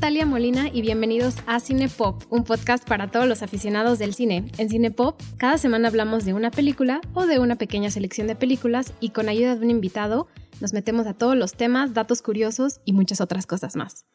[0.00, 4.46] Natalia Molina y bienvenidos a Cine Pop, un podcast para todos los aficionados del cine.
[4.56, 8.34] En Cine Pop, cada semana hablamos de una película o de una pequeña selección de
[8.34, 10.26] películas y con ayuda de un invitado
[10.62, 14.06] nos metemos a todos los temas, datos curiosos y muchas otras cosas más.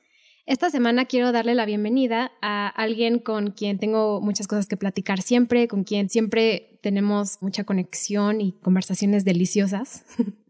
[0.48, 5.22] Esta semana quiero darle la bienvenida a alguien con quien tengo muchas cosas que platicar
[5.22, 10.04] siempre, con quien siempre tenemos mucha conexión y conversaciones deliciosas.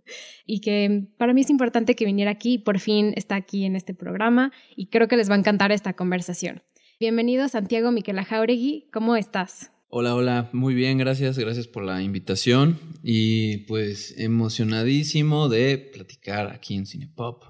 [0.45, 3.93] y que para mí es importante que viniera aquí, por fin está aquí en este
[3.93, 6.63] programa y creo que les va a encantar esta conversación.
[6.99, 9.71] Bienvenido Santiago Miquela Jauregui, ¿cómo estás?
[9.89, 16.75] Hola, hola, muy bien, gracias, gracias por la invitación y pues emocionadísimo de platicar aquí
[16.75, 17.43] en Cinepop.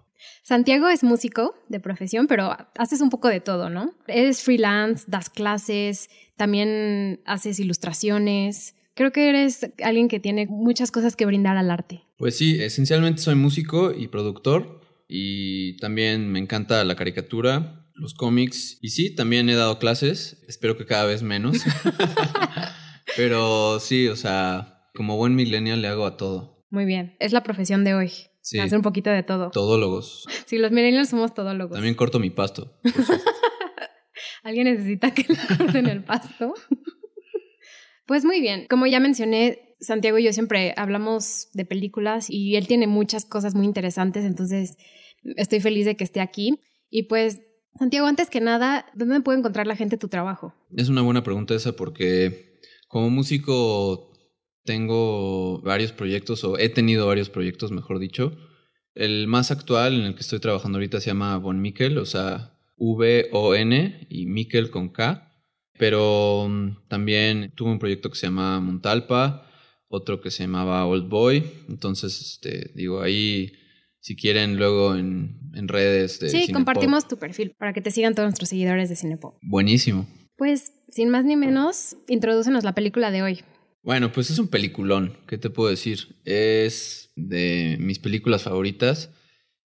[0.43, 3.93] Santiago es músico de profesión, pero haces un poco de todo, ¿no?
[4.07, 8.75] Eres freelance, das clases, también haces ilustraciones.
[8.93, 12.04] Creo que eres alguien que tiene muchas cosas que brindar al arte.
[12.17, 18.77] Pues sí, esencialmente soy músico y productor y también me encanta la caricatura, los cómics
[18.81, 21.57] y sí, también he dado clases, espero que cada vez menos.
[23.17, 26.65] pero sí, o sea, como buen millennial le hago a todo.
[26.69, 28.11] Muy bien, es la profesión de hoy.
[28.41, 28.59] Sí.
[28.59, 29.49] Hacer un poquito de todo.
[29.51, 30.25] Todólogos.
[30.45, 31.73] Sí, los millennials somos todólogos.
[31.73, 32.79] También corto mi pasto.
[34.43, 36.53] ¿Alguien necesita que le corten el pasto?
[38.05, 38.67] pues muy bien.
[38.69, 43.55] Como ya mencioné, Santiago y yo siempre hablamos de películas y él tiene muchas cosas
[43.55, 44.77] muy interesantes, entonces
[45.35, 46.59] estoy feliz de que esté aquí.
[46.89, 47.41] Y pues,
[47.77, 50.53] Santiago, antes que nada, ¿dónde puede encontrar la gente tu trabajo?
[50.75, 54.13] Es una buena pregunta esa porque como músico
[54.63, 58.35] tengo varios proyectos, o he tenido varios proyectos, mejor dicho.
[58.93, 62.57] El más actual en el que estoy trabajando ahorita se llama Von Mikkel, o sea,
[62.77, 65.31] V-O-N y Mikkel con K.
[65.77, 69.44] Pero mm, también tuve un proyecto que se llama Montalpa,
[69.95, 71.43] otro que se llamaba Old Boy.
[71.69, 73.53] Entonces, este, digo, ahí
[73.99, 78.13] si quieren luego en, en redes de Sí, compartimos tu perfil para que te sigan
[78.13, 79.37] todos nuestros seguidores de Cinepop.
[79.41, 80.07] Buenísimo.
[80.37, 83.39] Pues, sin más ni menos, introdúcenos la película de hoy.
[83.81, 86.19] Bueno, pues es un peliculón, ¿qué te puedo decir?
[86.25, 89.11] Es de mis películas favoritas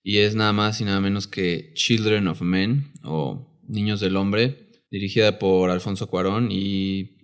[0.03, 4.71] y es nada más y nada menos que Children of Men o Niños del Hombre,
[4.91, 7.20] dirigida por Alfonso Cuarón y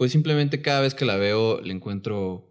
[0.00, 2.48] pues simplemente cada vez que la veo le encuentro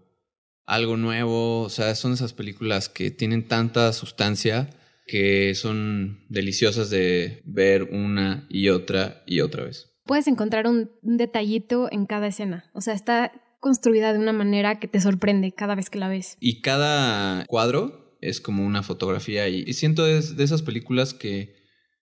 [0.67, 4.69] algo nuevo, o sea, son esas películas que tienen tanta sustancia
[5.07, 9.91] que son deliciosas de ver una y otra y otra vez.
[10.05, 14.87] Puedes encontrar un, detallito en cada escena, o sea, está construida de una manera que
[14.87, 16.37] te sorprende cada vez que la ves.
[16.39, 21.55] Y cada cuadro es como una fotografía y, siento es de esas películas que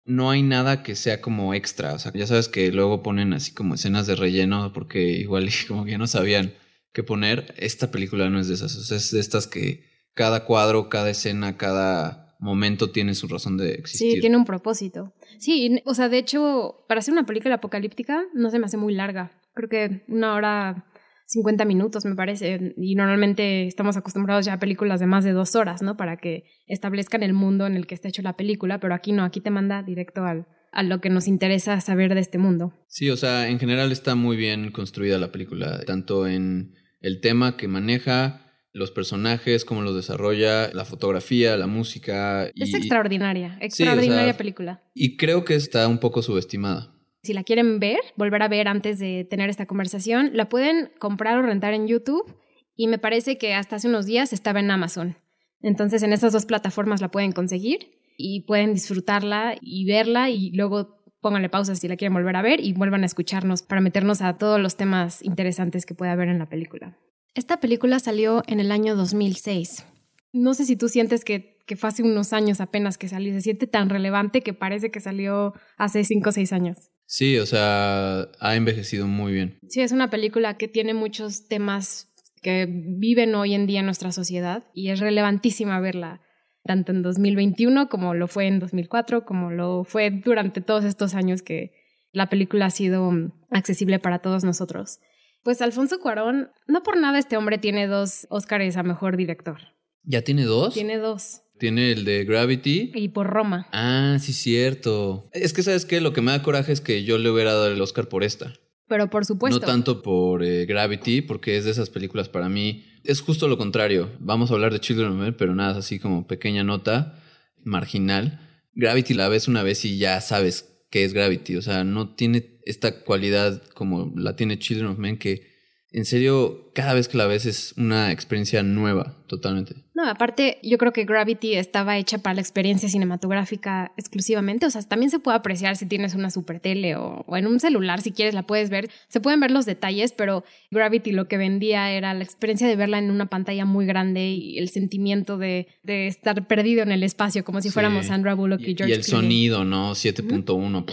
[0.04, 1.94] no hay nada que sea como extra.
[1.94, 5.84] O sea, ya sabes que luego ponen así como escenas de relleno porque igual como
[5.84, 6.54] que ya no sabían
[6.92, 7.54] qué poner.
[7.56, 8.76] Esta película no es de esas.
[8.76, 13.56] O sea, es de estas que cada cuadro, cada escena, cada momento tiene su razón
[13.56, 14.14] de existir.
[14.14, 15.12] Sí, tiene un propósito.
[15.38, 18.94] Sí, o sea, de hecho, para hacer una película apocalíptica no se me hace muy
[18.94, 19.30] larga.
[19.54, 20.86] Creo que una hora
[21.32, 22.74] 50 minutos, me parece.
[22.76, 25.96] Y normalmente estamos acostumbrados ya a películas de más de dos horas, ¿no?
[25.96, 29.24] Para que establezcan el mundo en el que está hecho la película, pero aquí no,
[29.24, 32.74] aquí te manda directo al, a lo que nos interesa saber de este mundo.
[32.86, 37.56] Sí, o sea, en general está muy bien construida la película, tanto en el tema
[37.56, 42.46] que maneja, los personajes, cómo los desarrolla, la fotografía, la música.
[42.54, 44.82] Es extraordinaria, extraordinaria película.
[44.94, 46.92] Y creo que está un poco subestimada.
[47.22, 51.38] Si la quieren ver, volver a ver antes de tener esta conversación, la pueden comprar
[51.38, 52.34] o rentar en YouTube
[52.74, 55.16] y me parece que hasta hace unos días estaba en Amazon.
[55.60, 60.98] Entonces en esas dos plataformas la pueden conseguir y pueden disfrutarla y verla y luego
[61.20, 64.36] pónganle pausa si la quieren volver a ver y vuelvan a escucharnos para meternos a
[64.36, 66.98] todos los temas interesantes que puede haber en la película.
[67.34, 69.86] Esta película salió en el año 2006.
[70.32, 73.42] No sé si tú sientes que, que fue hace unos años apenas que salió, se
[73.42, 76.91] siente tan relevante que parece que salió hace 5 o 6 años.
[77.06, 79.58] Sí, o sea, ha envejecido muy bien.
[79.68, 82.08] Sí, es una película que tiene muchos temas
[82.42, 86.20] que viven hoy en día en nuestra sociedad y es relevantísima verla,
[86.64, 91.42] tanto en 2021 como lo fue en 2004, como lo fue durante todos estos años
[91.42, 91.72] que
[92.12, 94.98] la película ha sido mm, accesible para todos nosotros.
[95.42, 99.58] Pues Alfonso Cuarón, no por nada este hombre tiene dos Óscares a Mejor Director.
[100.04, 100.74] ¿Ya tiene dos?
[100.74, 101.42] Tiene dos.
[101.62, 102.90] Tiene el de Gravity.
[102.92, 103.68] Y por Roma.
[103.70, 105.30] Ah, sí, cierto.
[105.32, 106.00] Es que, ¿sabes qué?
[106.00, 108.52] Lo que me da coraje es que yo le hubiera dado el Oscar por esta.
[108.88, 109.60] Pero por supuesto.
[109.60, 112.84] No tanto por eh, Gravity, porque es de esas películas para mí.
[113.04, 114.10] Es justo lo contrario.
[114.18, 117.22] Vamos a hablar de Children of Men, pero nada, así como pequeña nota
[117.62, 118.40] marginal.
[118.74, 121.54] Gravity la ves una vez y ya sabes qué es Gravity.
[121.54, 125.51] O sea, no tiene esta cualidad como la tiene Children of Men, que
[125.94, 129.74] en serio, cada vez que la ves es una experiencia nueva, totalmente.
[129.92, 134.64] No, aparte, yo creo que Gravity estaba hecha para la experiencia cinematográfica exclusivamente.
[134.64, 138.00] O sea, también se puede apreciar si tienes una super tele o, en un celular,
[138.00, 138.90] si quieres, la puedes ver.
[139.08, 142.98] Se pueden ver los detalles, pero Gravity lo que vendía era la experiencia de verla
[142.98, 147.60] en una pantalla muy grande y el sentimiento de, estar perdido en el espacio, como
[147.60, 149.92] si fuéramos Sandra Bullock y, George Y el sonido, ¿no?
[149.92, 150.86] 7.1,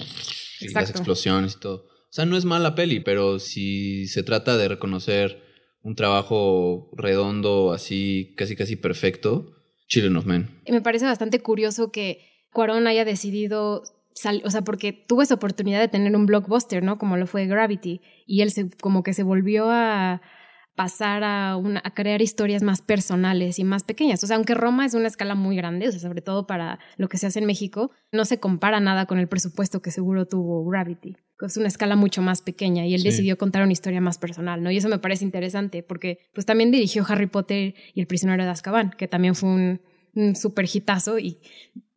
[0.74, 1.89] las explosiones y todo.
[2.10, 5.44] O sea, no es mala peli, pero si se trata de reconocer
[5.84, 9.56] un trabajo redondo, así, casi casi perfecto,
[9.88, 10.62] Children of Men.
[10.68, 13.84] Me parece bastante curioso que Cuarón haya decidido
[14.44, 16.98] o sea, porque tuvo esa oportunidad de tener un blockbuster, ¿no?
[16.98, 18.02] Como lo fue Gravity.
[18.26, 20.22] Y él se, como que se volvió a,
[20.80, 24.24] pasar a, una, a crear historias más personales y más pequeñas.
[24.24, 27.10] O sea, aunque Roma es una escala muy grande, o sea, sobre todo para lo
[27.10, 30.64] que se hace en México, no se compara nada con el presupuesto que seguro tuvo
[30.64, 31.18] Gravity.
[31.42, 34.72] Es una escala mucho más pequeña y él decidió contar una historia más personal, ¿no?
[34.72, 38.50] Y eso me parece interesante porque pues también dirigió Harry Potter y El prisionero de
[38.50, 39.82] Azkaban, que también fue un,
[40.16, 41.42] un super hitazo y,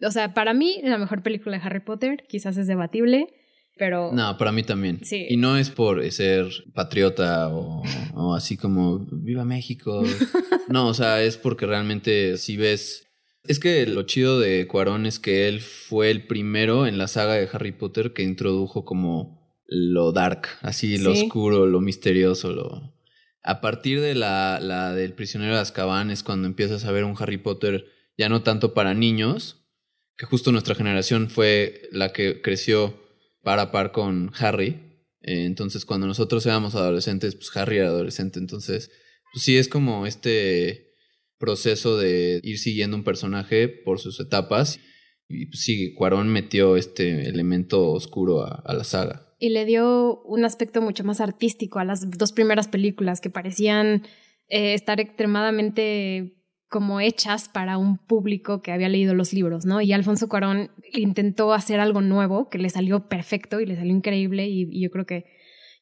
[0.04, 3.32] o sea, para mí la mejor película de Harry Potter, quizás es debatible,
[3.76, 4.12] pero...
[4.12, 5.00] No, para mí también.
[5.04, 5.26] Sí.
[5.28, 10.02] Y no es por ser patriota o, así como, viva México.
[10.68, 13.08] no, o sea, es porque realmente si ves...
[13.44, 17.34] Es que lo chido de Cuarón es que él fue el primero en la saga
[17.34, 22.92] de Harry Potter que introdujo como lo dark, así lo oscuro, lo misterioso, lo...
[23.42, 27.16] A partir de la, la del prisionero de Azkaban es cuando empiezas a ver un
[27.18, 27.86] Harry Potter
[28.16, 29.64] ya no tanto para niños,
[30.16, 33.01] que justo nuestra generación fue la que creció
[33.42, 34.80] par a par con Harry.
[35.20, 38.38] Eh, entonces, cuando nosotros éramos adolescentes, pues Harry era adolescente.
[38.38, 38.90] Entonces,
[39.32, 40.92] pues sí es como este
[41.38, 44.78] proceso de ir siguiendo un personaje por sus etapas.
[45.28, 49.34] Y pues sí, Cuarón metió este elemento oscuro a, la saga.
[49.38, 54.02] Y le dio un aspecto mucho más artístico a las dos primeras películas que parecían
[54.48, 56.41] eh, estar extremadamente
[56.72, 59.82] como hechas para un público que había leído los libros, ¿no?
[59.82, 64.48] Y Alfonso Cuarón intentó hacer algo nuevo que le salió perfecto y le salió increíble
[64.48, 65.26] y, yo creo que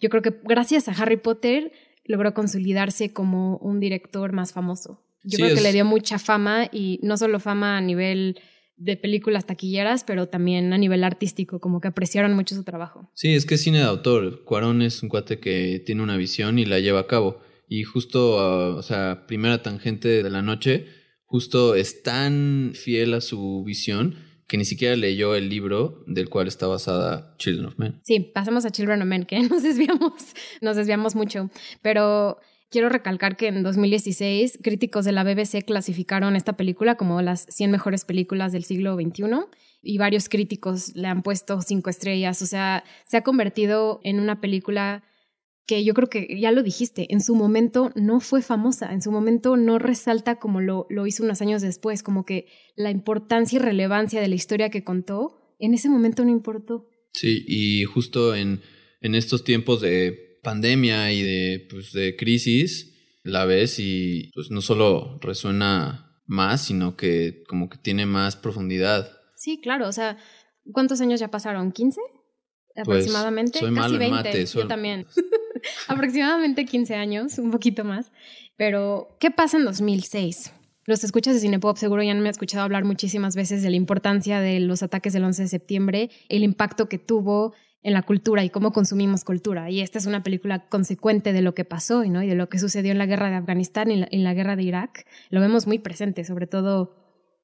[0.01, 1.71] yo creo que gracias a Harry Potter
[2.05, 5.01] logró consolidarse como un director más famoso.
[5.23, 8.41] Yo creo que le dio mucha fama y no solo fama a nivel
[8.77, 13.09] de películas taquilleras, pero también a nivel artístico, como que apreciaron mucho su trabajo.
[13.15, 14.43] Sí, es que es cine de autor.
[14.45, 17.43] Cuarón es un cuate que tiene una visión y la lleva a cabo.
[17.73, 20.89] Y justo, ah, o sea, primera tangente de la noche,
[21.25, 24.17] justo es tan fiel a su visión
[24.49, 28.01] que ni siquiera leyó el libro del cual está basada Children of Men.
[28.03, 30.13] Sí, pasamos a Children of Men, que nos desviamos,
[30.61, 31.49] nos desviamos mucho.
[31.81, 32.39] Pero
[32.71, 37.71] quiero recalcar que en 2016 críticos de la BBC clasificaron esta película como las 100
[37.71, 39.27] mejores películas del siglo XXI
[39.81, 42.43] y varios críticos le han puesto cinco estrellas.
[42.43, 45.05] O sea, se ha convertido en una película
[45.67, 49.13] que yo creo que ya lo dijiste, en su momento no fue famosa, en su
[49.13, 52.47] momento no resalta como lo, lo hizo unos años después, como que
[52.77, 56.89] la importancia y relevancia de la historia que contó, en ese momento no importó.
[57.13, 58.63] Sí, y justo en,
[59.01, 62.91] en estos tiempos de pandemia y de, pues, de crisis,
[63.23, 69.11] la ves y pues no solo resuena más, sino que como que tiene más profundidad.
[69.37, 70.17] Sí, claro, o sea,
[70.73, 71.73] ¿cuántos años ya pasaron?
[71.73, 71.97] ¿15?
[72.85, 73.59] Pues, aproximadamente.
[73.59, 74.47] soy Casi 20.
[74.47, 75.07] Yo también.
[75.89, 78.13] aproximadamente 15 años, un poquito más.
[78.57, 80.53] Pero, ¿qué pasa en 2006?
[80.87, 84.41] Los escuchas de Cinepop seguro ya me han escuchado hablar muchísimas veces de la importancia
[84.41, 88.51] de los ataques del 11 de septiembre, el impacto que tuvo en la cultura y
[88.51, 89.71] cómo consumimos cultura.
[89.71, 92.23] Y esta es una película consecuente de lo que pasó ¿no?
[92.23, 94.65] y de lo que sucedió en la guerra de Afganistán y en la guerra de
[94.65, 95.07] Irak.
[95.31, 96.97] Lo vemos muy presente, sobre todo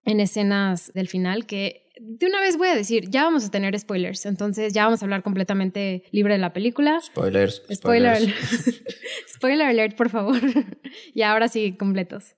[0.05, 3.79] en escenas del final que de una vez voy a decir, ya vamos a tener
[3.79, 7.01] spoilers, entonces ya vamos a hablar completamente libre de la película.
[7.01, 7.63] Spoilers.
[7.73, 8.19] Spoiler.
[9.35, 10.41] Spoiler alert, por favor.
[11.15, 12.37] y ahora sí, completos.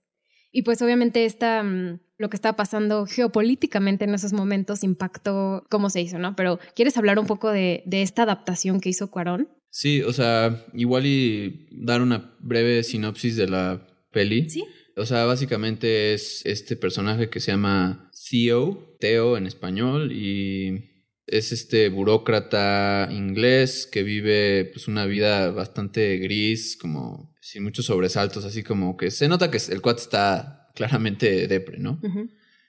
[0.52, 5.90] Y pues obviamente esta, mm, lo que estaba pasando geopolíticamente en esos momentos impactó cómo
[5.90, 6.34] se hizo, ¿no?
[6.36, 9.48] Pero ¿quieres hablar un poco de, de esta adaptación que hizo Cuarón?
[9.70, 14.48] Sí, o sea, igual y dar una breve sinopsis de la peli.
[14.48, 14.64] Sí.
[14.96, 20.90] O sea, básicamente es este personaje que se llama Theo, Theo en español, y
[21.26, 28.44] es este burócrata inglés que vive pues una vida bastante gris, como sin muchos sobresaltos,
[28.44, 32.00] así como que se nota que el cuate está claramente depre, ¿no?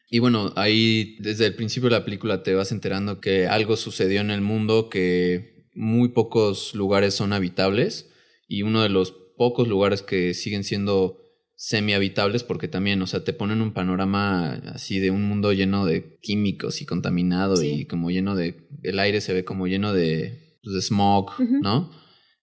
[0.09, 4.21] Y bueno, ahí desde el principio de la película te vas enterando que algo sucedió
[4.21, 8.09] en el mundo que muy pocos lugares son habitables
[8.47, 11.28] y uno de los pocos lugares que siguen siendo
[11.61, 16.17] semi-habitables porque también, o sea, te ponen un panorama así de un mundo lleno de
[16.21, 20.73] químicos y contaminado y como lleno de, el aire se ve como lleno de, pues,
[20.73, 21.91] de smog, ¿no?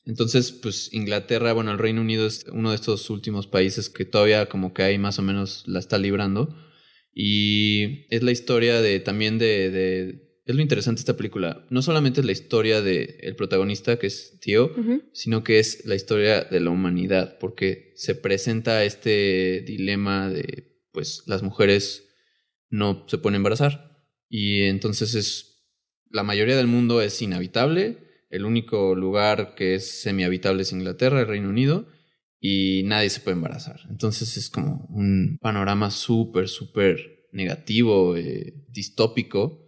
[0.05, 4.51] Entonces, pues Inglaterra, bueno, el Reino Unido es uno de estos últimos países que todavía
[4.51, 6.55] como que ahí más o menos la está librando.
[7.15, 11.67] Y es la historia de también de, de es lo interesante de esta película.
[11.71, 14.71] No solamente es la historia del el protagonista, que es Tío,
[15.13, 21.25] sino que es la historia de la humanidad, porque se presenta este dilema de, pues,
[21.27, 22.09] las mujeres
[22.69, 24.07] no se pueden embarazar.
[24.29, 25.65] Y entonces es,
[26.11, 27.99] la mayoría del mundo es inhabitable,
[28.31, 31.89] el único lugar que es semihabitable es Inglaterra, el Reino Unido,
[32.39, 33.81] y nadie se puede embarazar.
[33.89, 39.67] Entonces es como un panorama súper, súper negativo, eh, distópico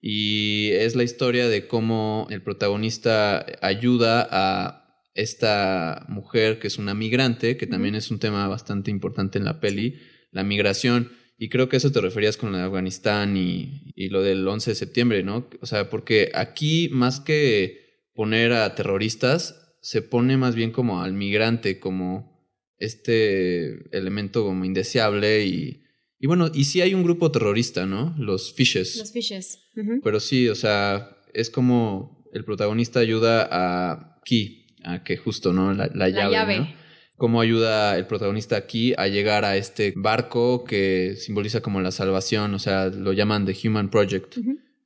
[0.00, 4.83] y es la historia de cómo el protagonista ayuda a
[5.14, 9.60] esta mujer que es una migrante, que también es un tema bastante importante en la
[9.60, 9.96] peli,
[10.30, 11.12] la migración.
[11.38, 14.70] Y creo que eso te referías con lo de Afganistán y, y lo del 11
[14.70, 15.48] de septiembre, ¿no?
[15.60, 21.12] O sea, porque aquí más que poner a terroristas, se pone más bien como al
[21.12, 25.84] migrante, como este elemento como indeseable y
[26.24, 28.14] y bueno, y sí hay un grupo terrorista, ¿no?
[28.18, 28.96] Los Fishes.
[28.96, 29.68] Los Fishes.
[30.02, 35.72] Pero sí, o sea, es como el protagonista ayuda a Key, a que justo, ¿no?
[35.72, 36.58] La, llave.
[36.58, 36.68] ¿no?
[37.16, 42.54] Cómo ayuda el protagonista aquí a llegar a este barco que simboliza como la salvación,
[42.54, 44.36] o sea, lo llaman The Human Project.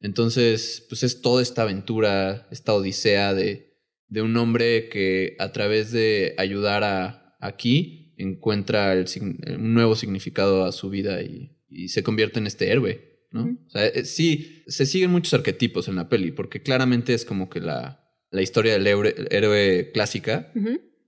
[0.00, 3.78] Entonces, pues es toda esta aventura, esta odisea de,
[4.08, 7.56] de un hombre que a través de ayudar a, a
[8.18, 11.54] encuentra un nuevo significado a su vida y,
[11.88, 13.58] se convierte en este héroe, ¿no?
[13.66, 17.50] O sea, eh, sí, se siguen muchos arquetipos en la peli, porque claramente es como
[17.50, 20.52] que la, la historia del héroe, clásica,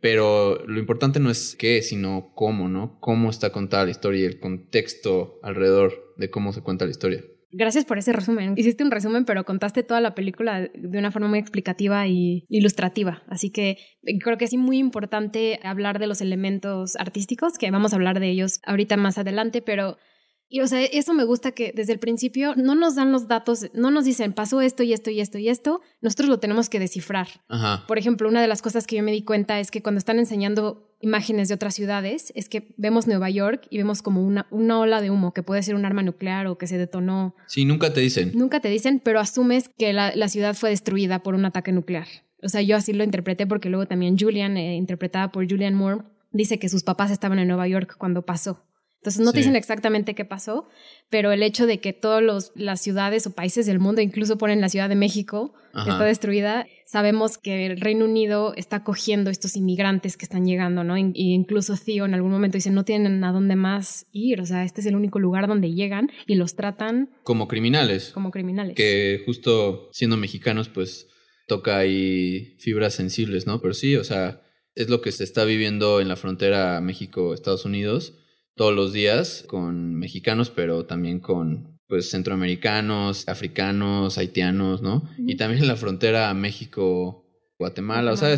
[0.01, 2.99] pero lo importante no es qué, sino cómo, ¿no?
[3.01, 7.23] Cómo está contada la historia y el contexto alrededor de cómo se cuenta la historia.
[7.53, 8.55] Gracias por ese resumen.
[8.57, 13.25] Hiciste un resumen, pero contaste toda la película de una forma muy explicativa y ilustrativa.
[13.27, 13.77] Así que
[14.23, 18.31] creo que es muy importante hablar de los elementos artísticos, que vamos a hablar de
[18.31, 19.99] ellos ahorita más adelante, pero
[20.53, 23.71] y o sea, eso me gusta que desde el principio no nos dan los datos,
[23.73, 26.81] no nos dicen pasó esto y esto y esto y esto, nosotros lo tenemos que
[26.81, 27.29] descifrar.
[27.87, 30.19] Por ejemplo, una de las cosas que yo me di cuenta es que cuando están
[30.19, 34.81] enseñando imágenes de otras ciudades, es que vemos Nueva York y vemos como una, una
[34.81, 37.37] ola de humo que puede ser un arma nuclear o que se detonó.
[37.47, 38.33] Sí, nunca te dicen.
[38.35, 42.09] Nunca te dicen, pero asumes que la, la ciudad fue destruida por un ataque nuclear.
[42.43, 46.03] O sea, yo así lo interpreté porque luego también Julian, eh, interpretada por Julian Moore,
[46.33, 48.65] dice que sus papás estaban en Nueva York cuando pasó.
[49.01, 50.69] Entonces no te dicen exactamente qué pasó,
[51.09, 54.69] pero el hecho de que todas las ciudades o países del mundo, incluso ponen la
[54.69, 60.27] Ciudad de México, está destruida, sabemos que el Reino Unido está acogiendo estos inmigrantes que
[60.27, 60.99] están llegando, ¿no?
[60.99, 64.65] Y incluso Theo en algún momento dice, no tienen a dónde más ir, o sea,
[64.65, 67.09] este es el único lugar donde llegan y los tratan...
[67.23, 68.11] Como criminales.
[68.13, 68.77] Como criminales.
[68.77, 71.09] Que justo siendo mexicanos, pues
[71.47, 73.63] toca ahí fibras sensibles, ¿no?
[73.63, 74.43] Pero sí, o sea,
[74.75, 78.20] es lo que se está viviendo en la frontera México-Estados Unidos
[78.55, 85.09] todos los días con mexicanos, pero también con pues centroamericanos, africanos, haitianos, ¿no?
[85.19, 88.13] Y también en la frontera México-Guatemala.
[88.13, 88.37] O sea,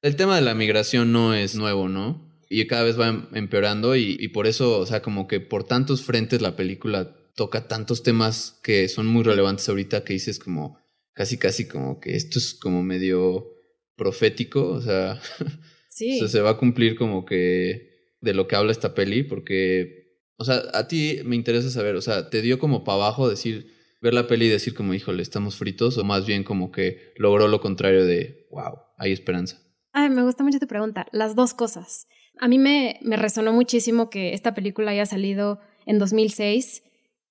[0.00, 2.32] el tema de la migración no es nuevo, ¿no?
[2.48, 5.64] Y cada vez va em, empeorando y, y por eso, o sea, como que por
[5.64, 10.78] tantos frentes la película toca tantos temas que son muy relevantes ahorita que dices como
[11.12, 13.50] casi casi como que esto es como medio
[13.96, 15.20] profético, o sea,
[15.88, 16.26] sí.
[16.26, 17.93] se va a cumplir como que
[18.24, 22.00] de lo que habla esta peli, porque, o sea, a ti me interesa saber, o
[22.00, 25.56] sea, ¿te dio como para abajo decir, ver la peli y decir como, híjole, estamos
[25.56, 25.96] fritos?
[25.98, 29.60] O más bien como que logró lo contrario de, wow, hay esperanza.
[29.92, 31.06] Ay, me gusta mucho tu pregunta.
[31.12, 32.08] Las dos cosas.
[32.40, 36.82] A mí me, me resonó muchísimo que esta película haya salido en 2006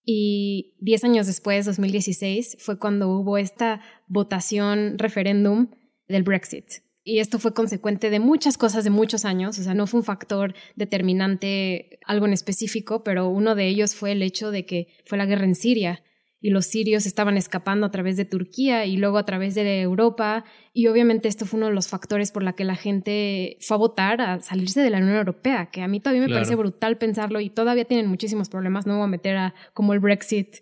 [0.05, 5.71] y 10 años después, 2016, fue cuando hubo esta votación, referéndum
[6.07, 6.65] del Brexit.
[7.03, 10.05] Y esto fue consecuente de muchas cosas de muchos años, o sea, no fue un
[10.05, 15.17] factor determinante algo en específico, pero uno de ellos fue el hecho de que fue
[15.17, 16.01] la guerra en Siria
[16.43, 20.43] y los sirios estaban escapando a través de Turquía y luego a través de Europa
[20.74, 23.77] y obviamente esto fue uno de los factores por la que la gente fue a
[23.77, 27.39] votar a salirse de la Unión Europea, que a mí todavía me parece brutal pensarlo
[27.39, 30.57] y todavía tienen muchísimos problemas, no voy a meter a como el Brexit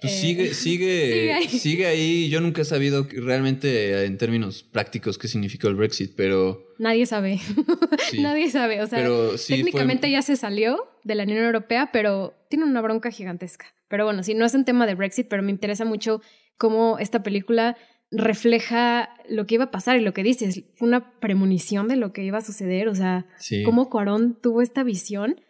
[0.00, 2.28] pues sigue, sigue, sigue ahí.
[2.28, 6.66] Yo nunca he sabido realmente en términos prácticos qué significó el Brexit, pero...
[6.78, 7.40] Nadie sabe.
[8.20, 8.82] Nadie sabe.
[8.82, 9.06] O sea,
[9.46, 13.66] técnicamente ya se salió de la Unión Europea, pero tiene una bronca gigantesca.
[13.88, 16.20] Pero bueno, sí, no es un tema de Brexit, pero me interesa mucho
[16.58, 17.76] cómo esta película
[18.10, 20.64] refleja lo que iba a pasar y lo que dices.
[20.74, 22.88] Fue una premonición de lo que iba a suceder.
[22.88, 23.26] O sea,
[23.64, 25.40] cómo Cuarón tuvo esta visión.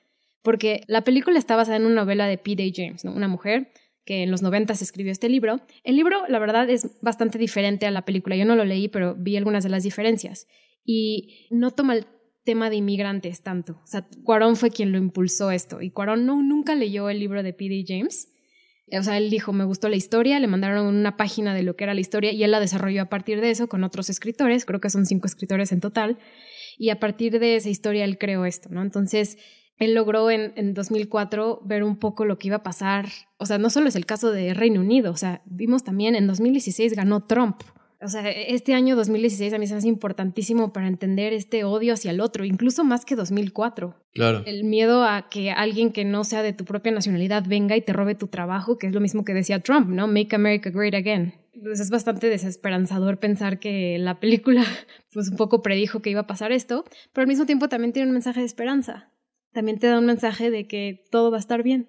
[0.43, 2.73] Porque la película está basada en una novela de P.D.
[2.73, 3.13] James, ¿no?
[3.13, 3.73] Una mujer
[4.07, 5.61] que en los 90 se escribió este libro.
[5.85, 8.37] El libro, la verdad, es bastante diferente a la película.
[8.37, 10.47] Yo no lo leí, pero vi algunas de las diferencias.
[10.89, 12.07] y no toma el
[12.47, 13.81] tema de inmigrantes tanto.
[13.83, 17.43] O sea, Cuarón fue quien lo impulsó esto y Cuarón no, nunca leyó el libro
[17.43, 17.85] de P.D.
[17.87, 18.33] James.
[18.97, 21.83] O sea, él dijo, me gustó la historia, le mandaron una página de lo que
[21.85, 24.81] era la historia y él la desarrolló a partir de eso con otros escritores, creo
[24.81, 26.19] que son cinco escritores en total,
[26.79, 28.83] y a partir de esa historia él creó esto, ¿no?
[28.83, 29.39] Entonces,
[29.79, 33.07] él logró en, en 2004 ver un poco lo que iba a pasar.
[33.39, 36.27] O sea, no solo es el caso de Reino Unido, o sea, vimos también en
[36.27, 37.63] 2016 ganó Trump.
[38.03, 41.95] O sea, este año 2016 a mí se me hace importantísimo para entender este odio
[41.95, 43.95] hacia el otro, incluso más que 2004.
[44.13, 44.43] Claro.
[44.45, 47.95] El miedo a que alguien que no sea de tu propia nacionalidad venga y te
[47.95, 50.07] robe tu trabajo, que es lo mismo que decía Trump, ¿no?
[50.09, 51.35] Make America Great Again.
[51.63, 54.63] Pues es bastante desesperanzador pensar que la película,
[55.13, 58.09] pues un poco predijo que iba a pasar esto, pero al mismo tiempo también tiene
[58.09, 59.11] un mensaje de esperanza.
[59.57, 61.89] También te da un mensaje de que todo va a estar bien.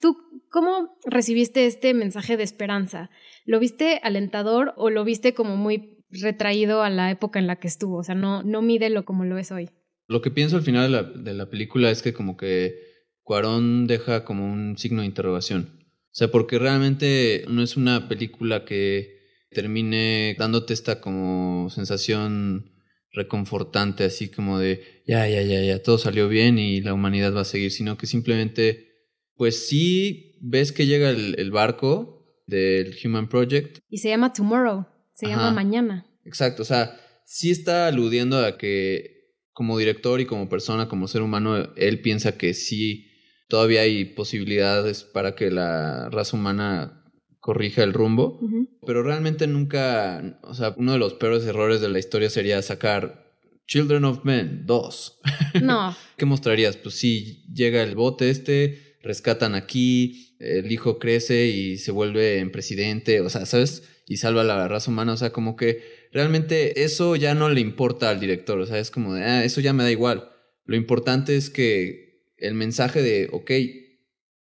[0.00, 0.16] ¿Tú
[0.48, 3.10] cómo recibiste este mensaje de esperanza?
[3.44, 7.68] ¿Lo viste alentador o lo viste como muy retraído a la época en la que
[7.68, 7.98] estuvo?
[7.98, 9.68] O sea, no, no mídelo como lo es hoy.
[10.08, 12.78] Lo que pienso al final de la, de la película es que como que
[13.22, 15.84] Cuarón deja como un signo de interrogación.
[15.84, 19.18] O sea, porque realmente no es una película que
[19.50, 22.71] termine dándote esta como sensación
[23.12, 27.42] reconfortante, así como de ya, ya, ya, ya, todo salió bien y la humanidad va
[27.42, 28.88] a seguir, sino que simplemente,
[29.36, 33.78] pues sí ves que llega el, el barco del Human Project.
[33.88, 35.36] Y se llama Tomorrow, se Ajá.
[35.36, 36.06] llama Mañana.
[36.24, 39.12] Exacto, o sea, sí está aludiendo a que
[39.52, 43.10] como director y como persona, como ser humano, él piensa que sí
[43.48, 47.01] todavía hay posibilidades para que la raza humana
[47.42, 48.38] corrija el rumbo,
[48.86, 53.36] pero realmente nunca, o sea, uno de los peores errores de la historia sería sacar
[53.66, 55.20] Children of Men 2.
[55.60, 56.76] No, ¿Qué mostrarías?
[56.76, 62.52] Pues sí, llega el bote este, rescatan aquí, el hijo crece y se vuelve en
[62.52, 63.82] presidente, o sea, ¿sabes?
[64.06, 65.82] Y salva a la raza humana, o sea, como que
[66.12, 69.60] realmente eso ya no le importa al director, o sea, es como de, ah, eso
[69.60, 70.30] ya me da igual.
[70.64, 73.50] Lo importante es que el mensaje de, ok,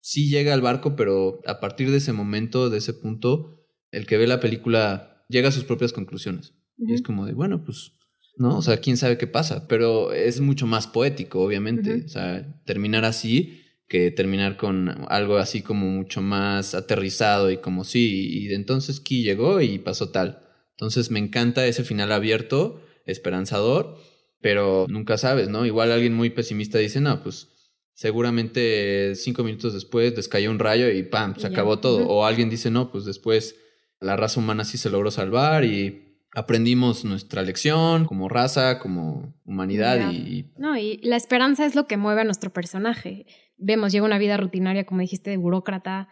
[0.03, 4.17] sí llega al barco, pero a partir de ese momento, de ese punto, el que
[4.17, 6.53] ve la película llega a sus propias conclusiones.
[6.77, 7.93] Y es como de, bueno, pues,
[8.35, 8.57] ¿no?
[8.57, 12.03] O sea, quién sabe qué pasa, pero es mucho más poético, obviamente.
[12.03, 17.85] O sea, terminar así que terminar con algo así como mucho más aterrizado y como
[17.85, 20.41] sí, y de entonces Ki llegó y pasó tal.
[20.71, 23.97] Entonces me encanta ese final abierto, esperanzador,
[24.41, 25.65] pero nunca sabes, ¿no?
[25.65, 27.52] Igual alguien muy pesimista dice, no, pues
[27.93, 31.35] seguramente cinco minutos después descayó un rayo y ¡pam!
[31.37, 32.07] se acabó todo.
[32.07, 33.55] O alguien dice, no, pues después
[33.99, 40.11] la raza humana sí se logró salvar y aprendimos nuestra lección como raza, como humanidad
[40.11, 40.51] y...
[40.57, 43.25] No, y la esperanza es lo que mueve a nuestro personaje.
[43.57, 46.09] Vemos, lleva una vida rutinaria, como dijiste, de burócrata.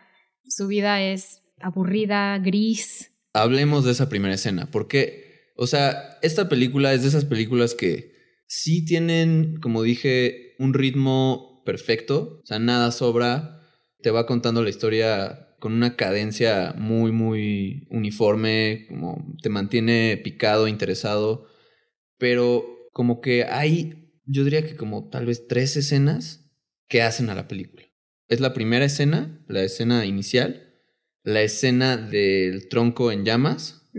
[0.48, 3.12] Su vida es aburrida, gris.
[3.34, 8.12] Hablemos de esa primera escena, porque, o sea, esta película es de esas películas que
[8.48, 13.62] sí tienen, como dije, un ritmo perfecto, o sea, nada sobra,
[14.02, 20.68] te va contando la historia con una cadencia muy, muy uniforme, como te mantiene picado,
[20.68, 21.48] interesado,
[22.18, 26.52] pero como que hay, yo diría que como tal vez tres escenas
[26.90, 27.84] que hacen a la película.
[28.28, 30.74] Es la primera escena, la escena inicial,
[31.24, 33.90] la escena del tronco en llamas,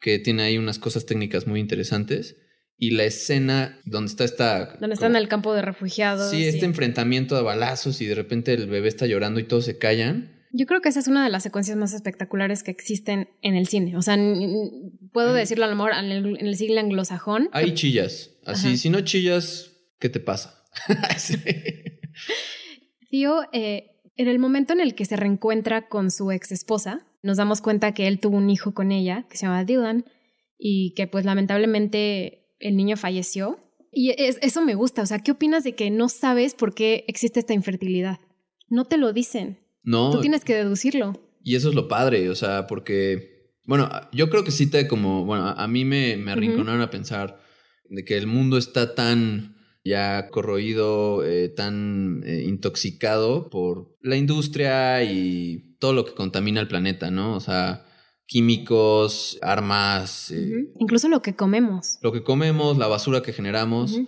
[0.00, 2.38] que tiene ahí unas cosas técnicas muy interesantes,
[2.76, 4.76] y la escena donde está esta...
[4.80, 6.30] Donde está en el campo de refugiados.
[6.30, 9.64] Sí, y- este enfrentamiento de balazos y de repente el bebé está llorando y todos
[9.64, 10.32] se callan.
[10.56, 13.66] Yo creo que esa es una de las secuencias más espectaculares que existen en el
[13.66, 13.96] cine.
[13.96, 14.16] O sea,
[15.12, 17.48] puedo decirlo a lo mejor en el, en el siglo anglosajón.
[17.52, 18.30] Ahí chillas.
[18.46, 18.76] Así, Ajá.
[18.76, 20.62] si no chillas, ¿qué te pasa?
[21.18, 21.36] Sí.
[23.10, 27.36] Tío, eh, en el momento en el que se reencuentra con su ex esposa, nos
[27.36, 30.04] damos cuenta que él tuvo un hijo con ella, que se llama Dylan,
[30.58, 33.58] y que pues lamentablemente el niño falleció.
[33.92, 37.04] Y es- eso me gusta, o sea, ¿qué opinas de que no sabes por qué
[37.08, 38.18] existe esta infertilidad?
[38.68, 41.20] No te lo dicen, No, tú tienes que deducirlo.
[41.42, 45.24] y eso es lo padre, o sea, porque, bueno, yo creo que sí te como,
[45.24, 47.40] bueno, a mí me, me arrinconaron a pensar
[47.88, 55.04] de que el mundo está tan ya corroído, eh, tan eh, intoxicado por la industria
[55.04, 57.36] y todo lo que contamina el planeta, ¿no?
[57.36, 57.84] O sea,
[58.26, 60.70] químicos, armas, eh.
[60.78, 61.98] Incluso lo que comemos.
[62.02, 63.98] lo que comemos, la basura que generamos.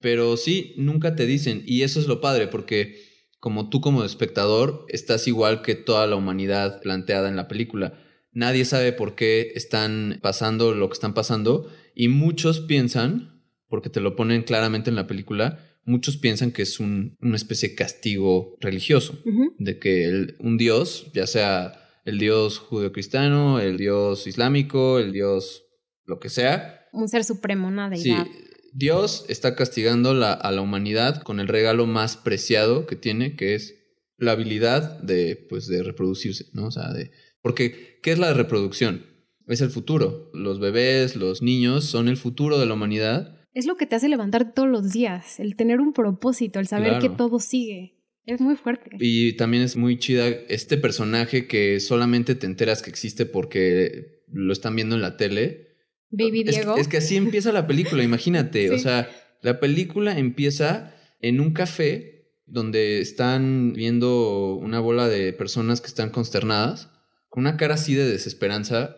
[0.00, 1.62] Pero sí, nunca te dicen.
[1.66, 2.96] Y eso es lo padre, porque
[3.40, 7.98] como tú como espectador estás igual que toda la humanidad planteada en la película.
[8.32, 14.00] Nadie sabe por qué están pasando lo que están pasando y muchos piensan, porque te
[14.00, 18.56] lo ponen claramente en la película, muchos piensan que es un- una especie de castigo
[18.60, 19.18] religioso,
[19.58, 21.72] de que el- un dios, ya sea
[22.08, 25.66] el dios judeocristiano, el dios islámico, el dios
[26.06, 28.26] lo que sea, Un ser supremo, una Sí, deidad.
[28.72, 33.74] Dios está castigando a la humanidad con el regalo más preciado que tiene, que es
[34.16, 36.68] la habilidad de, pues, de reproducirse, ¿no?
[36.68, 37.10] O sea, de...
[37.42, 39.04] Porque, ¿qué es la reproducción?
[39.46, 40.30] Es el futuro.
[40.32, 43.38] Los bebés, los niños son el futuro de la humanidad.
[43.52, 47.00] Es lo que te hace levantar todos los días, el tener un propósito, el saber
[47.00, 47.97] que todo sigue.
[48.28, 48.90] Es muy fuerte.
[49.00, 54.52] Y también es muy chida este personaje que solamente te enteras que existe porque lo
[54.52, 55.68] están viendo en la tele.
[56.10, 56.76] Baby Diego.
[56.76, 58.70] Es que, así empieza la película, imagínate.
[58.70, 59.08] O sea,
[59.40, 66.10] la película empieza en un café donde están viendo una bola de personas que están
[66.10, 66.90] consternadas,
[67.30, 68.96] con una cara así de desesperanza.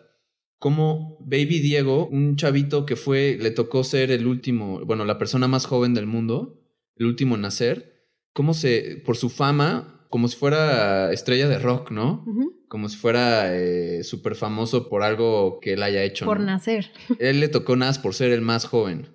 [0.57, 5.47] Como Baby Diego, un chavito que fue, le tocó ser el último, bueno, la persona
[5.47, 6.61] más joven del mundo,
[6.97, 7.91] el último en nacer,
[8.33, 12.25] cómo se, por su fama, como si fuera estrella de rock, ¿no?
[12.67, 16.25] Como si fuera eh, súper famoso por algo que él haya hecho.
[16.25, 16.91] Por nacer.
[17.19, 19.09] Él le tocó nada por ser el más joven.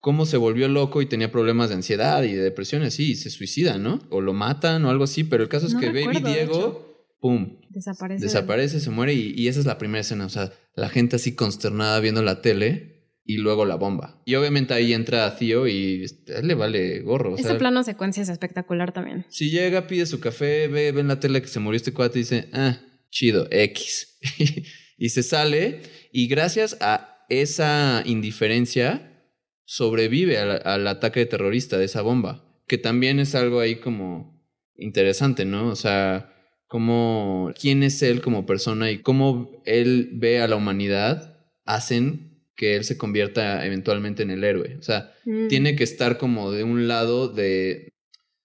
[0.00, 3.30] Cómo se volvió loco y tenía problemas de ansiedad y de depresión, así, y se
[3.30, 4.00] suicida, ¿no?
[4.10, 7.58] O lo matan o algo así, pero el caso es que Baby Diego, ¡pum!
[7.70, 8.24] Desaparece.
[8.24, 10.26] Desaparece, se muere y, y esa es la primera escena.
[10.26, 12.93] O sea, la gente así consternada viendo la tele
[13.24, 14.20] y luego la bomba.
[14.26, 16.06] Y obviamente ahí entra Tío y
[16.42, 17.36] le vale gorro.
[17.36, 19.24] Ese plano secuencia es espectacular también.
[19.28, 22.18] Si llega, pide su café, ve, ve en la tele que se murió este cuate
[22.18, 22.78] y dice, ah,
[23.10, 24.18] chido, X.
[24.98, 25.80] y se sale
[26.12, 29.10] y gracias a esa indiferencia
[29.64, 35.46] sobrevive al, al, ataque terrorista de esa bomba, que también es algo ahí como interesante,
[35.46, 35.68] ¿no?
[35.68, 36.34] O sea,
[36.66, 42.76] como quién es él como persona y cómo él ve a la humanidad hacen que
[42.76, 44.76] él se convierta eventualmente en el héroe.
[44.78, 45.48] O sea, mm.
[45.48, 47.92] tiene que estar como de un lado de...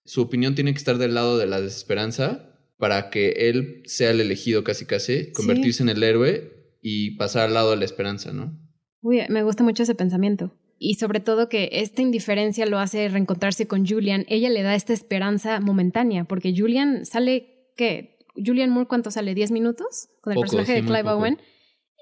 [0.06, 4.22] Su opinión tiene que estar del lado de la desesperanza para que él sea el
[4.22, 8.58] elegido casi casi, convertirse en el héroe y pasar al lado de la esperanza, ¿no?
[9.02, 10.56] Uy, me gusta mucho ese pensamiento.
[10.80, 14.26] Y sobre todo que esta indiferencia lo hace reencontrarse con Julian.
[14.30, 18.18] Ella le da esta esperanza momentánea, porque Julian sale, ¿qué?
[18.34, 19.36] Julian Moore, ¿cuánto sale?
[19.36, 20.08] ¿10 minutos?
[20.22, 21.38] Con el personaje de Clive Owen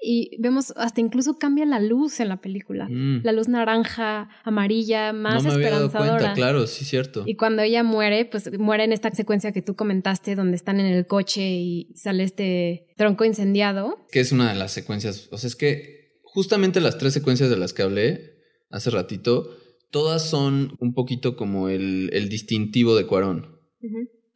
[0.00, 2.88] y vemos hasta incluso cambia la luz en la película.
[2.88, 3.22] Mm.
[3.24, 5.98] La luz naranja, amarilla, más no me esperanzadora.
[5.98, 7.24] Había dado cuenta, claro, sí, cierto.
[7.26, 10.86] Y cuando ella muere, pues muere en esta secuencia que tú comentaste, donde están en
[10.86, 14.06] el coche y sale este tronco incendiado.
[14.12, 15.28] Que es una de las secuencias.
[15.32, 18.38] O sea, es que justamente las tres secuencias de las que hablé
[18.70, 19.50] hace ratito,
[19.90, 23.58] todas son un poquito como el, el distintivo de Cuarón,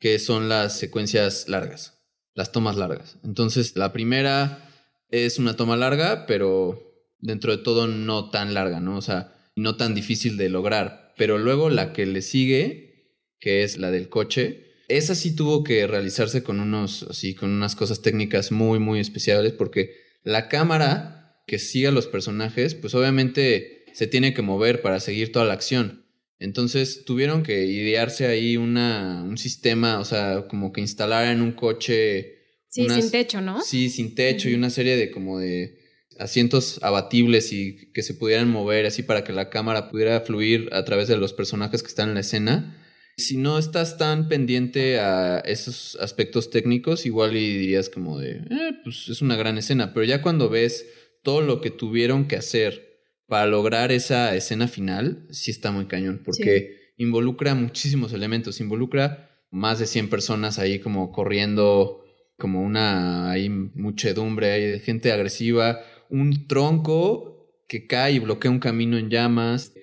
[0.00, 2.02] que son las secuencias largas,
[2.34, 3.18] las tomas largas.
[3.22, 4.68] Entonces, la primera
[5.12, 8.96] es una toma larga, pero dentro de todo no tan larga, ¿no?
[8.96, 11.14] O sea, no tan difícil de lograr.
[11.16, 15.86] Pero luego la que le sigue, que es la del coche, esa sí tuvo que
[15.86, 19.94] realizarse con unos, así, con unas cosas técnicas muy, muy especiales, porque
[20.24, 25.30] la cámara que sigue a los personajes, pues obviamente se tiene que mover para seguir
[25.32, 26.06] toda la acción.
[26.38, 31.52] Entonces tuvieron que idearse ahí una, un sistema, o sea, como que instalar en un
[31.52, 32.41] coche
[32.72, 33.60] Sí, sin techo, ¿no?
[33.60, 35.78] Sí, sin techo y una serie de como de
[36.18, 40.82] asientos abatibles y que se pudieran mover así para que la cámara pudiera fluir a
[40.84, 42.78] través de los personajes que están en la escena.
[43.18, 48.72] Si no estás tan pendiente a esos aspectos técnicos, igual y dirías como de, eh,
[48.82, 50.86] pues es una gran escena, pero ya cuando ves
[51.22, 56.22] todo lo que tuvieron que hacer para lograr esa escena final, sí está muy cañón,
[56.24, 62.01] porque involucra muchísimos elementos, involucra más de 100 personas ahí como corriendo
[62.42, 65.78] como una hay muchedumbre, hay gente agresiva,
[66.10, 69.74] un tronco que cae y bloquea un camino en llamas.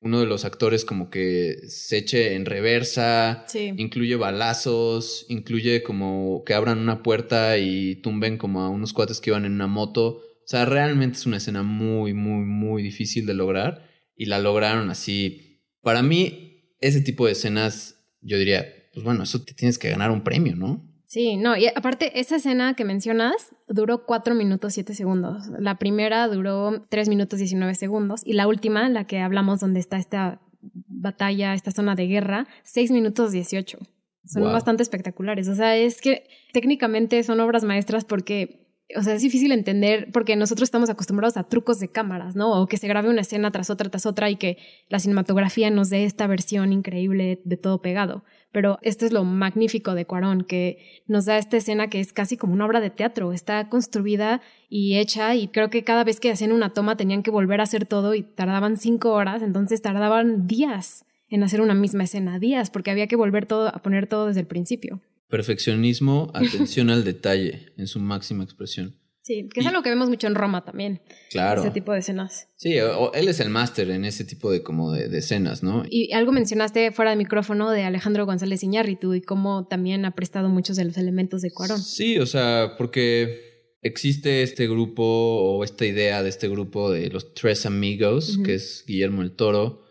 [0.00, 6.54] Uno de los actores como que se eche en reversa, incluye balazos, incluye como que
[6.54, 10.16] abran una puerta y tumben como a unos cuates que iban en una moto.
[10.16, 14.90] O sea, realmente es una escena muy, muy, muy difícil de lograr y la lograron
[14.90, 15.62] así.
[15.82, 20.10] Para mí, ese tipo de escenas, yo diría, pues bueno, eso te tienes que ganar
[20.10, 20.87] un premio, ¿no?
[21.08, 25.46] Sí, no, y aparte, esa escena que mencionas duró 4 minutos 7 segundos.
[25.58, 29.96] La primera duró 3 minutos 19 segundos y la última, la que hablamos donde está
[29.96, 33.78] esta batalla, esta zona de guerra, 6 minutos 18.
[34.26, 35.48] Son bastante espectaculares.
[35.48, 40.34] O sea, es que técnicamente son obras maestras porque o sea, es difícil entender porque
[40.34, 42.60] nosotros estamos acostumbrados a trucos de cámaras, ¿no?
[42.60, 44.56] O que se grabe una escena tras otra, tras otra y que
[44.88, 48.24] la cinematografía nos dé esta versión increíble de todo pegado.
[48.50, 52.38] Pero esto es lo magnífico de Cuarón, que nos da esta escena que es casi
[52.38, 53.32] como una obra de teatro.
[53.34, 57.30] Está construida y hecha y creo que cada vez que hacían una toma tenían que
[57.30, 62.04] volver a hacer todo y tardaban cinco horas, entonces tardaban días en hacer una misma
[62.04, 65.02] escena, días, porque había que volver todo a poner todo desde el principio.
[65.28, 68.96] Perfeccionismo, atención al detalle en su máxima expresión.
[69.28, 71.02] Sí, que es algo que vemos mucho en Roma también.
[71.28, 71.60] Claro.
[71.60, 72.48] Ese tipo de escenas.
[72.56, 75.84] Sí, él es el máster en ese tipo de como de, escenas, ¿no?
[75.90, 80.48] Y algo mencionaste fuera de micrófono de Alejandro González Iñárritu y cómo también ha prestado
[80.48, 81.82] muchos de los elementos de Cuarón.
[81.82, 87.34] Sí, o sea, porque existe este grupo o esta idea de este grupo de los
[87.34, 89.84] tres amigos, que es Guillermo el Toro,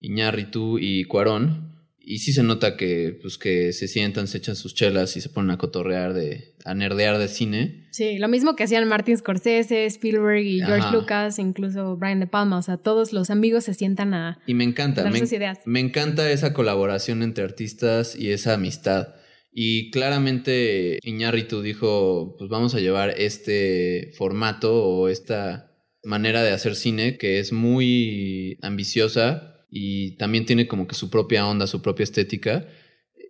[0.00, 1.69] Iñárritu y Cuarón
[2.02, 5.28] y sí se nota que, pues, que se sientan, se echan sus chelas y se
[5.28, 7.86] ponen a cotorrear, de, a nerdear de cine.
[7.90, 12.58] Sí, lo mismo que hacían Martin Scorsese, Spielberg y George Lucas, incluso Brian De Palma.
[12.58, 14.40] O sea, todos los amigos se sientan a.
[14.46, 15.58] Y me encanta, me, ideas.
[15.66, 19.14] me encanta esa colaboración entre artistas y esa amistad.
[19.52, 25.70] Y claramente Iñárritu dijo, pues vamos a llevar este formato o esta
[26.02, 31.46] manera de hacer cine que es muy ambiciosa y también tiene como que su propia
[31.46, 32.66] onda, su propia estética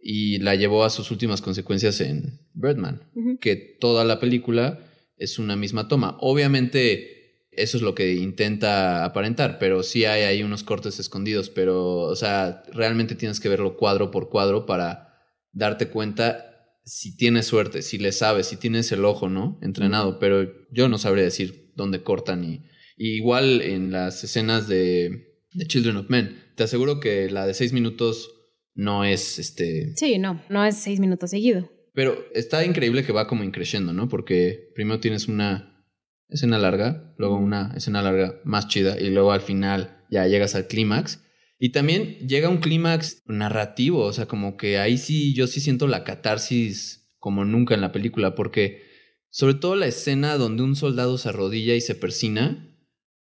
[0.02, 3.02] y la llevó a sus últimas consecuencias en Birdman,
[3.40, 4.80] que toda la película
[5.16, 6.16] es una misma toma.
[6.20, 11.98] Obviamente eso es lo que intenta aparentar, pero sí hay ahí unos cortes escondidos, pero
[11.98, 15.14] o sea, realmente tienes que verlo cuadro por cuadro para
[15.52, 16.46] darte cuenta
[16.84, 19.58] si tienes suerte, si le sabes, si tienes el ojo, ¿no?
[19.62, 22.62] Entrenado, pero yo no sabría decir dónde cortan y
[22.96, 26.42] igual en las escenas de The Children of Men.
[26.54, 28.30] Te aseguro que la de seis minutos
[28.74, 29.94] no es este.
[29.96, 31.70] Sí, no, no es seis minutos seguido.
[31.92, 34.08] Pero está increíble que va como increciendo, ¿no?
[34.08, 35.84] Porque primero tienes una
[36.28, 40.66] escena larga, luego una escena larga más chida y luego al final ya llegas al
[40.66, 41.22] clímax.
[41.58, 45.88] Y también llega un clímax narrativo, o sea, como que ahí sí yo sí siento
[45.88, 48.82] la catarsis como nunca en la película, porque
[49.28, 52.74] sobre todo la escena donde un soldado se arrodilla y se persina,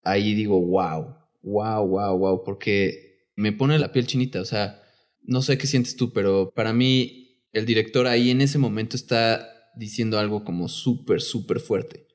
[0.04, 1.17] ahí digo, wow,
[1.48, 4.82] wow, wow, wow, porque me pone la piel chinita, o sea,
[5.24, 9.48] no sé qué sientes tú, pero para mí el director ahí en ese momento está
[9.76, 12.08] diciendo algo como súper, súper fuerte,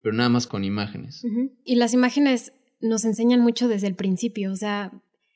[0.00, 1.22] pero nada más con imágenes.
[1.64, 4.92] Y las imágenes nos enseñan mucho desde el principio, o sea,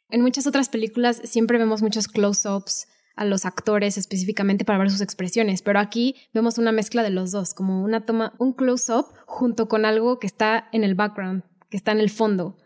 [0.09, 5.01] en muchas otras películas siempre vemos muchos close-ups a los actores específicamente para ver sus
[5.01, 9.69] expresiones, pero aquí vemos una mezcla de los dos, como una toma, un close-up junto
[9.69, 12.59] con algo que está en el background, que está en el fondo.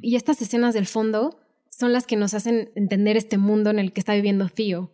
[0.00, 3.92] Y estas escenas del fondo son las que nos hacen entender este mundo en el
[3.92, 4.90] que está viviendo Theo.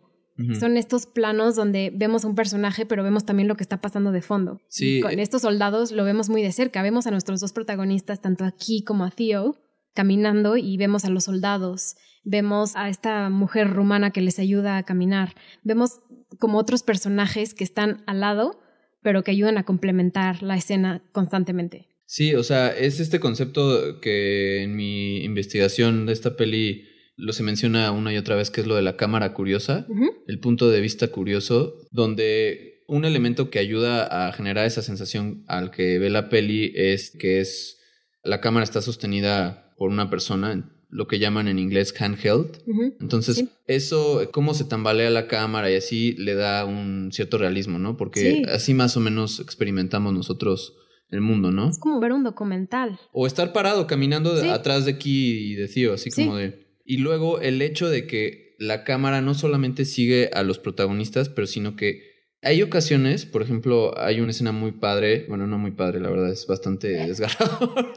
[0.59, 4.11] Son estos planos donde vemos a un personaje, pero vemos también lo que está pasando
[4.11, 4.59] de fondo.
[5.01, 6.81] con eh, estos soldados lo vemos muy de cerca.
[6.81, 9.55] Vemos a nuestros dos protagonistas, tanto aquí como a Theo,
[9.93, 11.95] caminando y vemos a los soldados.
[12.25, 15.33] Vemos a esta mujer rumana que les ayuda a caminar.
[15.63, 16.01] Vemos
[16.39, 18.59] como otros personajes que están al lado,
[19.01, 21.90] pero que ayudan a complementar la escena constantemente.
[22.11, 26.83] Sí, o sea, es este concepto que en mi investigación de esta peli
[27.15, 29.87] lo se menciona una y otra vez, que es lo de la cámara curiosa,
[30.27, 35.71] el punto de vista curioso, donde un elemento que ayuda a generar esa sensación al
[35.71, 37.79] que ve la peli es que es
[38.25, 42.61] la cámara está sostenida por una persona, lo que llaman en inglés handheld.
[42.99, 47.95] Entonces, eso, cómo se tambalea la cámara y así le da un cierto realismo, ¿no?
[47.95, 50.75] Porque así más o menos experimentamos nosotros
[51.11, 51.69] el mundo, ¿no?
[51.69, 52.99] Es como ver un documental.
[53.11, 56.67] O estar parado caminando atrás de aquí y de Tío, así como de...
[56.85, 61.47] Y luego el hecho de que la cámara no solamente sigue a los protagonistas, pero
[61.47, 65.99] sino que hay ocasiones, por ejemplo, hay una escena muy padre, bueno, no muy padre,
[65.99, 67.93] la verdad, es bastante desgarrador.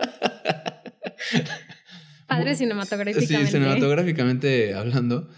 [2.27, 3.47] Padre cinematográficamente.
[3.47, 5.29] Sí, cinematográficamente hablando,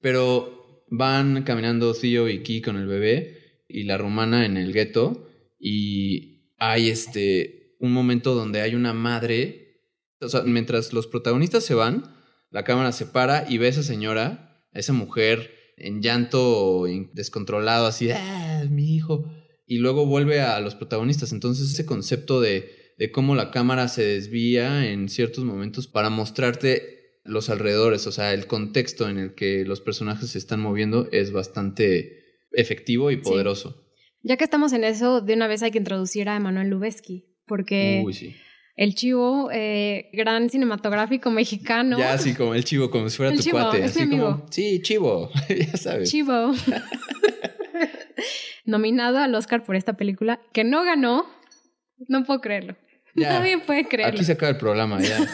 [0.00, 5.28] pero van caminando Theo y Ki con el bebé y la rumana en el gueto
[5.58, 9.82] y hay este, un momento donde hay una madre,
[10.20, 12.14] o sea, mientras los protagonistas se van,
[12.50, 17.86] la cámara se para y ve a esa señora, a esa mujer en llanto descontrolado,
[17.86, 19.30] así, ah, mi hijo,
[19.66, 21.32] y luego vuelve a los protagonistas.
[21.32, 27.20] Entonces ese concepto de, de cómo la cámara se desvía en ciertos momentos para mostrarte
[27.24, 31.32] los alrededores, o sea, el contexto en el que los personajes se están moviendo es
[31.32, 33.83] bastante efectivo y poderoso.
[34.24, 38.02] Ya que estamos en eso, de una vez hay que introducir a Emanuel Lubezki, porque
[38.74, 41.98] el chivo, eh, gran cinematográfico mexicano.
[41.98, 43.84] Ya, así como el chivo, como si fuera tu cuate.
[43.84, 46.10] así como, sí, chivo, ya sabes.
[46.10, 46.52] Chivo.
[48.64, 51.26] Nominado al Oscar por esta película, que no ganó.
[52.08, 52.76] No puedo creerlo.
[53.14, 54.16] Nadie puede creerlo.
[54.16, 55.18] Aquí se acaba el programa, ya.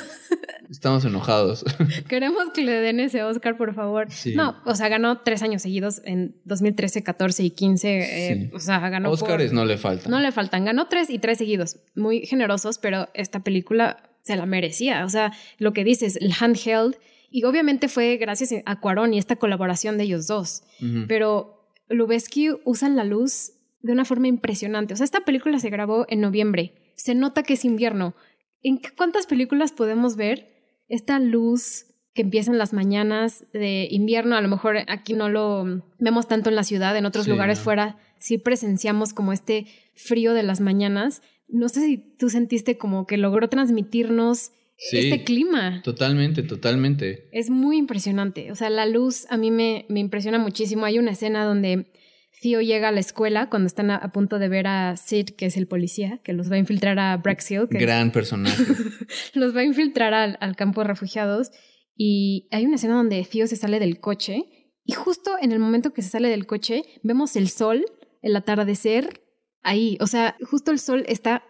[0.71, 1.65] Estamos enojados.
[2.09, 4.09] Queremos que le den ese Oscar, por favor.
[4.35, 7.99] No, o sea, ganó tres años seguidos en 2013, 14 y 15.
[7.99, 9.11] Eh, o sea, ganó.
[9.11, 10.11] Oscars no le faltan.
[10.11, 10.65] No le faltan.
[10.65, 11.79] Ganó tres y tres seguidos.
[11.95, 15.05] Muy generosos, pero esta película se la merecía.
[15.05, 16.97] O sea, lo que dices, el handheld.
[17.31, 20.63] Y obviamente fue gracias a Cuarón y esta colaboración de ellos dos.
[21.07, 23.53] Pero Lubeski usan la luz
[23.83, 24.95] de una forma impresionante.
[24.95, 28.15] O sea, esta película se grabó en noviembre se nota que es invierno.
[28.63, 30.50] ¿En cuántas películas podemos ver
[30.91, 34.37] esta luz que empieza en las mañanas de invierno?
[34.37, 37.97] A lo mejor aquí no lo vemos tanto en la ciudad, en otros lugares fuera
[38.21, 41.23] sí presenciamos como este frío de las mañanas.
[41.49, 44.53] No sé si tú sentiste como que logró transmitirnos
[44.93, 45.83] este clima.
[45.83, 47.29] Totalmente, totalmente.
[47.33, 48.53] Es muy impresionante.
[48.53, 50.85] O sea, la luz a mí me, me impresiona muchísimo.
[50.85, 51.87] Hay una escena donde
[52.41, 55.57] Theo llega a la escuela cuando están a, punto de ver a Sid, que es
[55.57, 57.67] el policía, que los va a infiltrar a Braxiel.
[57.71, 58.65] Gran personaje.
[59.35, 61.51] los va a infiltrar al, al, campo de refugiados.
[61.97, 64.45] Y hay una escena donde Theo se sale del coche.
[64.85, 67.85] Y justo en el momento que se sale del coche, vemos el sol,
[68.23, 69.21] el atardecer,
[69.63, 69.99] ahí.
[70.01, 71.45] O sea, justo el sol está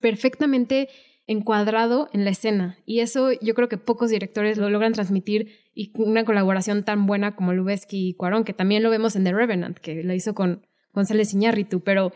[0.00, 0.88] perfectamente
[1.26, 2.78] encuadrado en la escena.
[2.86, 7.36] Y eso yo creo que pocos directores lo logran transmitir y una colaboración tan buena
[7.36, 10.66] como Lubezki y Cuarón, que también lo vemos en The Revenant, que lo hizo con
[10.92, 12.12] González Iñárritu, pero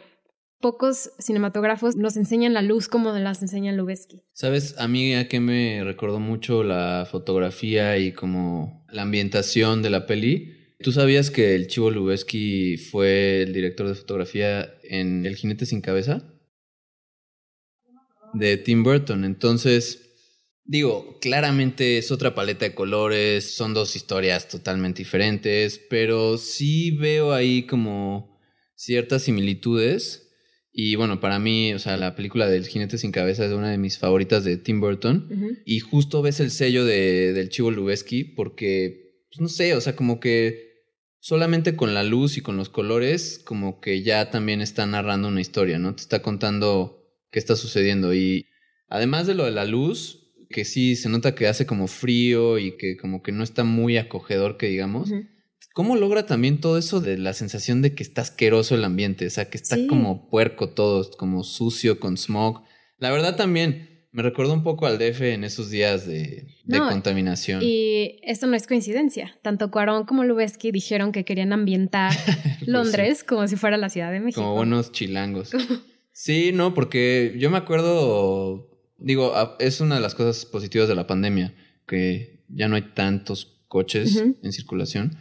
[0.60, 4.22] pocos cinematógrafos nos enseñan la luz como las enseña Lubezki.
[4.32, 4.76] ¿Sabes?
[4.78, 10.06] A mí a qué me recordó mucho la fotografía y como la ambientación de la
[10.06, 10.52] peli.
[10.80, 15.80] ¿Tú sabías que el Chivo Lubezki fue el director de fotografía en El jinete sin
[15.80, 16.30] cabeza?
[18.34, 19.24] de Tim Burton.
[19.24, 20.13] Entonces,
[20.64, 27.33] digo, claramente es otra paleta de colores, son dos historias totalmente diferentes, pero sí veo
[27.33, 28.38] ahí como
[28.74, 30.22] ciertas similitudes.
[30.72, 33.79] Y bueno, para mí, o sea, la película del jinete sin cabeza es una de
[33.79, 35.29] mis favoritas de Tim Burton.
[35.64, 39.94] Y justo ves el sello de, del Chivo Lubeski porque, pues, no sé, o sea,
[39.94, 40.74] como que
[41.20, 45.40] solamente con la luz y con los colores, como que ya también está narrando una
[45.40, 45.94] historia, ¿no?
[45.94, 48.12] Te está contando qué está sucediendo.
[48.12, 48.48] Y
[48.88, 52.76] además de lo de la luz, que sí se nota que hace como frío y
[52.76, 55.11] que como que no está muy acogedor, que digamos.
[55.72, 59.26] ¿Cómo logra también todo eso de la sensación de que está asqueroso el ambiente?
[59.26, 62.62] O sea, que está como puerco todo, como sucio, con smog.
[62.98, 67.61] La verdad también me recuerda un poco al DF en esos días de, contaminación.
[67.64, 69.37] Y esto no es coincidencia.
[69.42, 72.12] Tanto Cuarón como Lubeski dijeron que querían ambientar
[72.61, 74.40] pues Londres como si fuera la Ciudad de México.
[74.40, 75.50] Como buenos chilangos.
[76.16, 78.70] Sí, no, porque yo me acuerdo,
[79.04, 81.54] digo, es una de las cosas positivas de la pandemia,
[81.86, 85.16] que ya no hay tantos coches en circulación,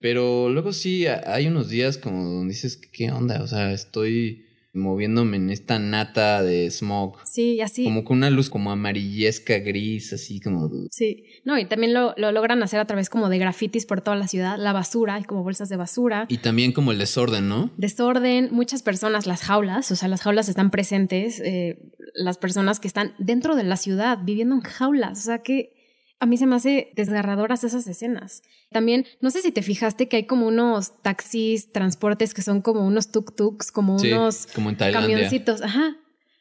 [0.00, 3.42] pero luego sí hay unos días como donde dices, ¿qué onda?
[3.42, 7.18] O sea, estoy moviéndome en esta nata de smog.
[7.24, 7.84] Sí, así.
[7.84, 10.70] Como con una luz como amarillesca, gris, así como...
[10.90, 14.16] Sí, no, y también lo, lo logran hacer a través como de grafitis por toda
[14.16, 16.26] la ciudad, la basura, hay como bolsas de basura.
[16.28, 17.70] Y también como el desorden, ¿no?
[17.76, 21.78] Desorden, muchas personas, las jaulas, o sea, las jaulas están presentes, eh,
[22.14, 25.77] las personas que están dentro de la ciudad, viviendo en jaulas, o sea que
[26.20, 28.42] a mí se me hace desgarradoras esas escenas.
[28.70, 32.86] También, no sé si te fijaste que hay como unos taxis, transportes que son como
[32.86, 35.62] unos tuk-tuks, como unos como camioncitos.
[35.62, 35.96] Ajá.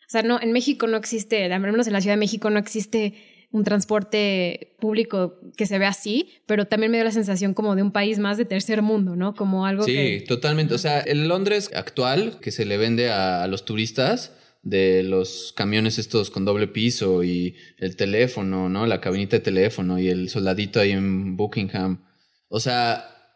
[0.07, 2.59] O sea, no, en México no existe, al menos en la Ciudad de México no
[2.59, 3.13] existe
[3.51, 7.81] un transporte público que se ve así, pero también me dio la sensación como de
[7.81, 9.35] un país más de tercer mundo, ¿no?
[9.35, 10.73] Como algo sí, totalmente.
[10.73, 14.33] O sea, el Londres actual que se le vende a los turistas
[14.69, 18.86] de los camiones estos con doble piso y el teléfono, ¿no?
[18.86, 22.03] La cabinita de teléfono y el soldadito ahí en Buckingham.
[22.49, 23.34] O sea,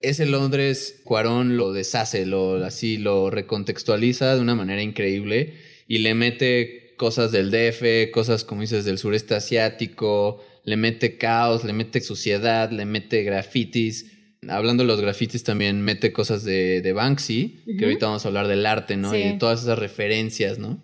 [0.00, 5.54] ese Londres, Cuarón lo deshace, lo así, lo recontextualiza de una manera increíble
[5.86, 11.64] y le mete cosas del DF, cosas como dices del sureste asiático, le mete caos,
[11.64, 14.10] le mete suciedad, le mete grafitis
[14.48, 18.66] hablando de los grafitis, también mete cosas de, Banksy, que ahorita vamos a hablar del
[18.66, 19.14] arte, ¿no?
[19.16, 20.82] Y todas esas referencias, ¿no?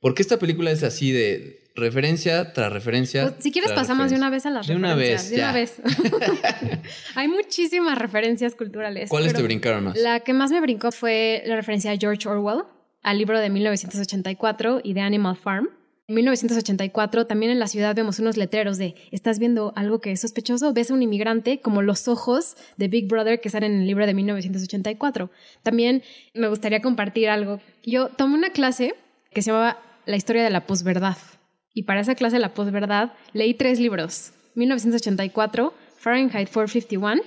[0.00, 3.22] ¿Por qué esta película es así de referencia tras referencia?
[3.28, 5.30] Pues, si quieres pasamos de una vez a las de referencias.
[5.30, 5.80] de una vez,
[7.14, 9.10] Hay muchísimas referencias culturales.
[9.10, 9.96] ¿Cuáles te brincaron más?
[9.96, 12.64] La que más me brincó fue la referencia a George Orwell,
[13.02, 15.68] al libro de 1984 y de Animal Farm.
[16.08, 20.20] En 1984 también en la ciudad vemos unos letreros de ¿estás viendo algo que es
[20.20, 20.72] sospechoso?
[20.72, 24.06] Ves a un inmigrante como los ojos de Big Brother que salen en el libro
[24.06, 25.30] de 1984.
[25.64, 27.60] También me gustaría compartir algo.
[27.82, 28.94] Yo tomé una clase
[29.32, 31.16] que se llamaba La historia de la posverdad.
[31.74, 34.32] Y para esa clase de la posverdad leí tres libros.
[34.54, 37.20] 1984, Fahrenheit 451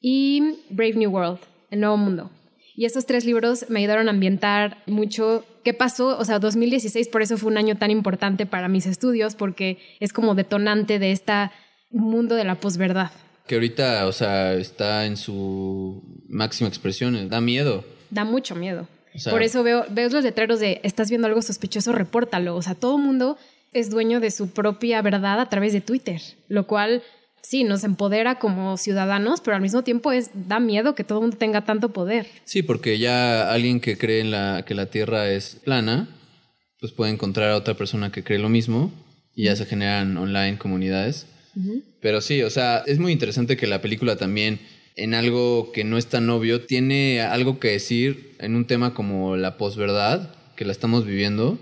[0.00, 1.40] y Brave New World,
[1.70, 2.30] El Nuevo Mundo.
[2.76, 6.18] Y esos tres libros me ayudaron a ambientar mucho qué pasó.
[6.18, 10.12] O sea, 2016 por eso fue un año tan importante para mis estudios, porque es
[10.12, 11.50] como detonante de este
[11.90, 13.10] mundo de la posverdad.
[13.46, 17.30] Que ahorita, o sea, está en su máxima expresión.
[17.30, 17.84] Da miedo.
[18.10, 18.86] Da mucho miedo.
[19.30, 22.56] por eso veo, veo los letreros de estás viendo algo sospechoso, repórtalo.
[22.56, 23.38] O sea, todo el mundo
[23.72, 27.02] es dueño de su propia verdad a través de Twitter, lo cual
[27.48, 31.22] sí, nos empodera como ciudadanos, pero al mismo tiempo es da miedo que todo el
[31.22, 32.26] mundo tenga tanto poder.
[32.44, 36.08] Sí, porque ya alguien que cree en la, que la Tierra es plana,
[36.80, 38.92] pues puede encontrar a otra persona que cree lo mismo
[39.34, 41.26] y ya se generan online comunidades.
[42.00, 44.58] Pero sí, o sea, es muy interesante que la película también,
[44.94, 49.36] en algo que no es tan obvio, tiene algo que decir en un tema como
[49.36, 51.58] la posverdad, que la estamos viviendo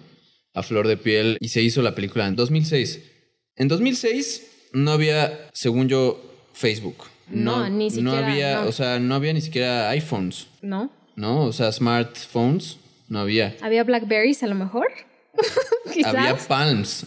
[0.52, 3.02] a flor de piel, y se hizo la película en 2006.
[3.54, 6.20] En 2006 no había, según yo,
[6.52, 7.04] Facebook.
[7.28, 8.68] No, ni siquiera, No había, no.
[8.68, 10.90] o sea, no había ni siquiera iPhones, ¿No?
[11.16, 11.44] ¿no?
[11.46, 12.76] O sea, smartphones
[13.08, 13.56] no había.
[13.62, 14.88] ¿Había Blackberries a lo mejor?
[15.94, 16.14] Quizás.
[16.14, 17.06] Había Palms.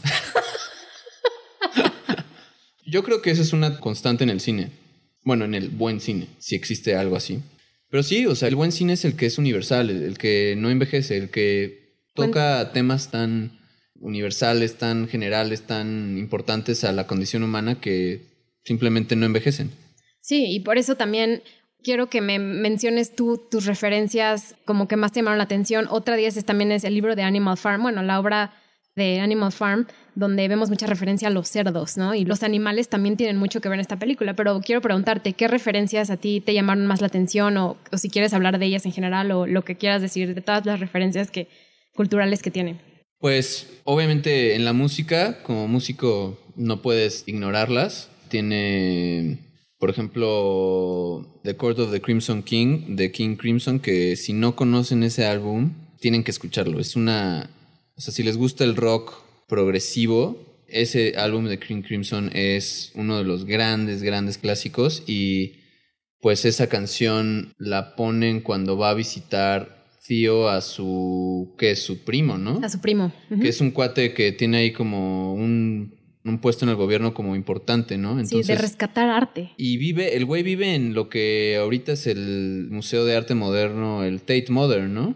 [2.86, 4.72] Yo creo que esa es una constante en el cine.
[5.24, 7.42] Bueno, en el buen cine, si existe algo así.
[7.90, 10.56] Pero sí, o sea, el buen cine es el que es universal, el, el que
[10.58, 13.60] no envejece, el que toca temas tan
[14.02, 18.22] universales, tan generales, tan importantes a la condición humana que
[18.64, 19.72] simplemente no envejecen.
[20.22, 21.42] Sí, y por eso también
[21.84, 25.88] quiero que me menciones tú tus referencias como que más te llamaron la atención.
[25.90, 28.54] Otra de ellas también es el libro de Animal Farm, bueno, la obra
[28.98, 32.16] de Animal Farm, donde vemos mucha referencia a los cerdos, ¿no?
[32.16, 35.48] Y los animales también tienen mucho que ver en esta película, pero quiero preguntarte, ¿qué
[35.48, 38.86] referencias a ti te llamaron más la atención o, o si quieres hablar de ellas
[38.88, 41.48] en general o lo que quieras decir de todas las referencias que,
[41.94, 42.87] culturales que tienen?
[43.20, 48.10] Pues obviamente en la música, como músico no puedes ignorarlas.
[48.30, 49.40] Tiene,
[49.80, 55.04] por ejemplo, The Court of the Crimson King, de King Crimson, que si no conocen
[55.04, 56.80] ese álbum, tienen que escucharlo.
[56.80, 57.50] Es una,
[57.96, 59.14] o sea, si les gusta el rock
[59.48, 65.62] progresivo, ese álbum de King Crimson es uno de los grandes, grandes clásicos y
[66.20, 69.77] pues esa canción la ponen cuando va a visitar
[70.08, 72.60] Theo a su, que es su primo, ¿no?
[72.64, 73.12] A su primo.
[73.42, 77.36] Que es un cuate que tiene ahí como un, un puesto en el gobierno como
[77.36, 78.24] importante, ¿no?
[78.26, 79.52] sí, de rescatar arte.
[79.58, 84.04] y vive, el güey vive en lo que ahorita es el Museo de Arte Moderno,
[84.04, 85.16] el Tate Modern, ¿no?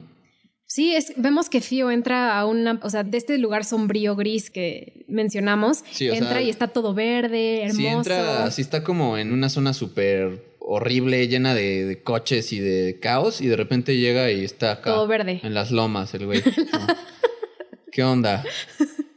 [0.65, 4.49] Sí, es, vemos que Fio entra a una, o sea, de este lugar sombrío gris
[4.49, 7.77] que mencionamos, Sí, entra sea, y está todo verde, hermoso.
[7.77, 12.59] Sí, entra, así está como en una zona súper horrible, llena de, de coches y
[12.59, 14.93] de caos, y de repente llega y está acá.
[14.93, 15.41] Todo verde.
[15.43, 16.41] En las lomas, el güey.
[17.91, 18.43] ¿Qué onda?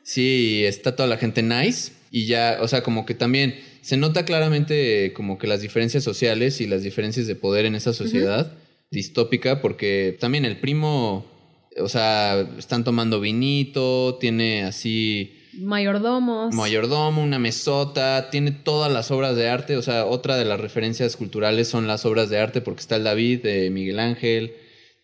[0.03, 4.25] Sí, está toda la gente nice, y ya, o sea, como que también se nota
[4.25, 8.53] claramente como que las diferencias sociales y las diferencias de poder en esa sociedad
[8.91, 11.27] distópica, porque también el primo,
[11.79, 16.55] o sea, están tomando vinito, tiene así Mayordomos.
[16.55, 21.17] mayordomo, una mesota, tiene todas las obras de arte, o sea, otra de las referencias
[21.17, 24.53] culturales son las obras de arte porque está el David de Miguel Ángel,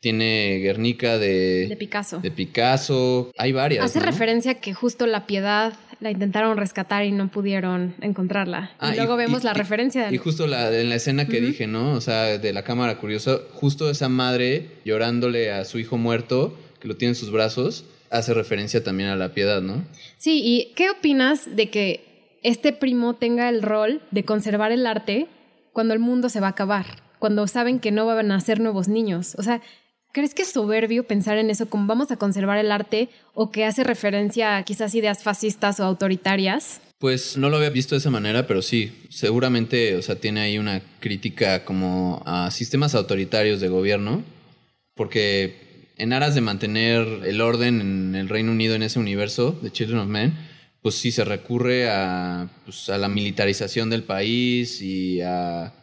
[0.01, 2.21] tiene Guernica de, de Picasso.
[2.21, 3.85] de Picasso, hay varias.
[3.85, 4.07] Hace ¿no?
[4.07, 8.71] referencia que justo la piedad la intentaron rescatar y no pudieron encontrarla.
[8.79, 11.67] Ah, y luego vemos y- la referencia Y justo la, en la escena que dije,
[11.67, 11.93] ¿no?
[11.93, 16.89] O sea, de la cámara curiosa, justo esa madre llorándole a su hijo muerto, que
[16.89, 19.85] lo tiene en sus brazos, hace referencia también a la piedad, ¿no?
[20.19, 25.29] Sí, ¿y qué opinas de que este primo tenga el rol de conservar el arte
[25.73, 26.87] cuando el mundo se va a acabar?
[27.19, 29.35] Cuando saben que no van a nacer nuevos niños.
[29.39, 29.63] O sea,
[30.13, 33.65] ¿crees que es soberbio pensar en eso como vamos a conservar el arte o que
[33.65, 36.81] hace referencia a quizás ideas fascistas o autoritarias?
[36.99, 40.59] Pues no lo había visto de esa manera, pero sí, seguramente, o sea, tiene ahí
[40.59, 44.23] una crítica como a sistemas autoritarios de gobierno,
[44.95, 45.70] porque
[46.01, 50.01] en aras de mantener el orden en el Reino Unido en ese universo de Children
[50.01, 50.35] of Men,
[50.83, 55.75] pues sí se recurre a, pues, a la militarización del país y a,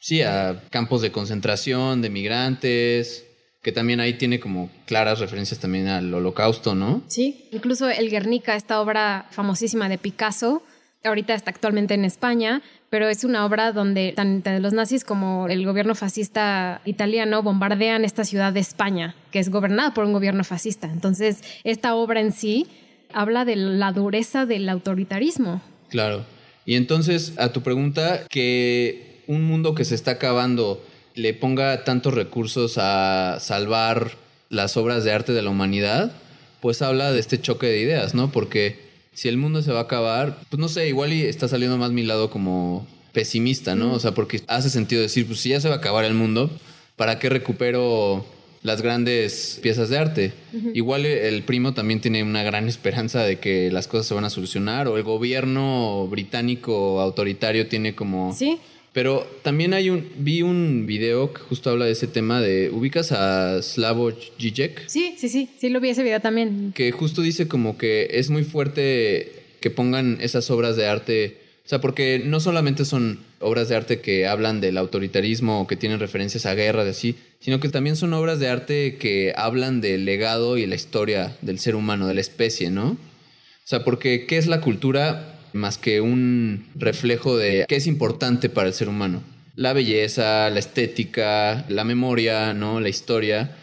[0.00, 3.24] sí, a campos de concentración de migrantes,
[3.62, 7.04] que también ahí tiene como claras referencias también al holocausto, ¿no?
[7.06, 7.48] Sí.
[7.52, 10.64] Incluso el Guernica, esta obra famosísima de Picasso,
[11.04, 15.64] ahorita está actualmente en España, pero es una obra donde tanto los nazis como el
[15.64, 20.90] gobierno fascista italiano bombardean esta ciudad de España, que es gobernada por un gobierno fascista.
[20.92, 22.66] Entonces, esta obra en sí
[23.12, 25.62] habla de la dureza del autoritarismo.
[25.88, 26.24] Claro.
[26.64, 30.84] Y entonces, a tu pregunta, que un mundo que se está acabando
[31.14, 34.12] le ponga tantos recursos a salvar
[34.48, 36.12] las obras de arte de la humanidad,
[36.60, 38.30] pues habla de este choque de ideas, ¿no?
[38.30, 41.76] Porque si el mundo se va a acabar, pues no sé, igual y está saliendo
[41.78, 43.92] más mi lado como pesimista, ¿no?
[43.92, 46.50] O sea, porque hace sentido decir, pues si ya se va a acabar el mundo,
[46.96, 48.24] ¿para qué recupero
[48.62, 50.32] las grandes piezas de arte?
[50.72, 54.30] Igual el primo también tiene una gran esperanza de que las cosas se van a
[54.30, 58.34] solucionar, o el gobierno británico autoritario tiene como...
[58.34, 58.58] ¿Sí?
[58.92, 63.10] Pero también hay un, vi un video que justo habla de ese tema de, ¿ubicas
[63.12, 64.86] a Slavoj Žižek?
[64.86, 66.72] Sí, sí, sí, sí lo vi ese video también.
[66.74, 71.68] que justo dice como que es muy fuerte que pongan esas obras de arte O
[71.68, 75.98] sea, porque no solamente son obras de arte que hablan del autoritarismo o que tienen
[75.98, 80.04] referencias a guerra de así, sino que también son obras de arte que hablan del
[80.04, 82.90] legado y la historia del ser humano, de la especie, ¿no?
[82.90, 88.48] O sea, porque ¿qué es la cultura más que un reflejo de qué es importante
[88.48, 89.22] para el ser humano?
[89.54, 92.80] La belleza, la estética, la memoria, ¿no?
[92.80, 93.56] La historia.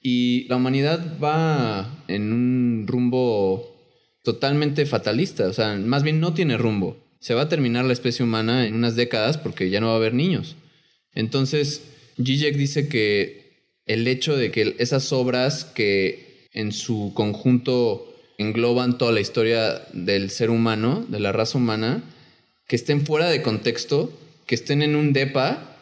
[0.00, 3.74] Y la humanidad va en un rumbo
[4.22, 6.96] totalmente fatalista, o sea, más bien no tiene rumbo.
[7.20, 9.96] Se va a terminar la especie humana en unas décadas porque ya no va a
[9.96, 10.56] haber niños.
[11.14, 11.82] Entonces,
[12.22, 13.44] Zizek dice que
[13.86, 20.30] el hecho de que esas obras que en su conjunto engloban toda la historia del
[20.30, 22.02] ser humano, de la raza humana,
[22.66, 24.12] que estén fuera de contexto,
[24.46, 25.76] que estén en un DEPA,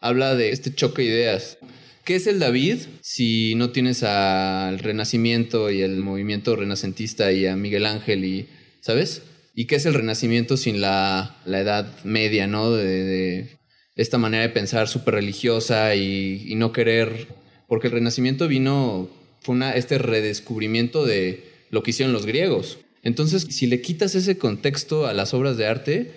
[0.00, 1.58] habla de este choque de ideas.
[2.04, 7.54] ¿Qué es el David si no tienes al Renacimiento y el movimiento renacentista y a
[7.54, 8.48] Miguel Ángel y,
[8.80, 9.22] ¿sabes?
[9.54, 12.72] ¿Y qué es el Renacimiento sin la, Edad Media, ¿no?
[12.72, 13.58] De,
[13.96, 17.26] esta manera de pensar súper religiosa y, no querer...
[17.66, 19.10] Porque el Renacimiento vino,
[19.42, 22.78] fue una, este redescubrimiento de lo que hicieron los griegos.
[23.02, 26.12] Entonces, si le quitas ese contexto a las obras de arte,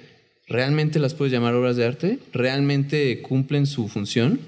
[0.48, 2.20] ¿realmente las puedes llamar obras de arte?
[2.34, 4.40] ¿Realmente cumplen su función?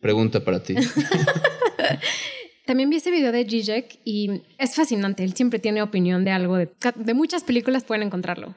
[0.00, 0.74] Pregunta para ti.
[2.66, 5.24] También vi ese video de Zizek y es fascinante.
[5.24, 6.56] Él siempre tiene opinión de algo.
[6.56, 8.54] De, de, muchas películas pueden encontrarlo.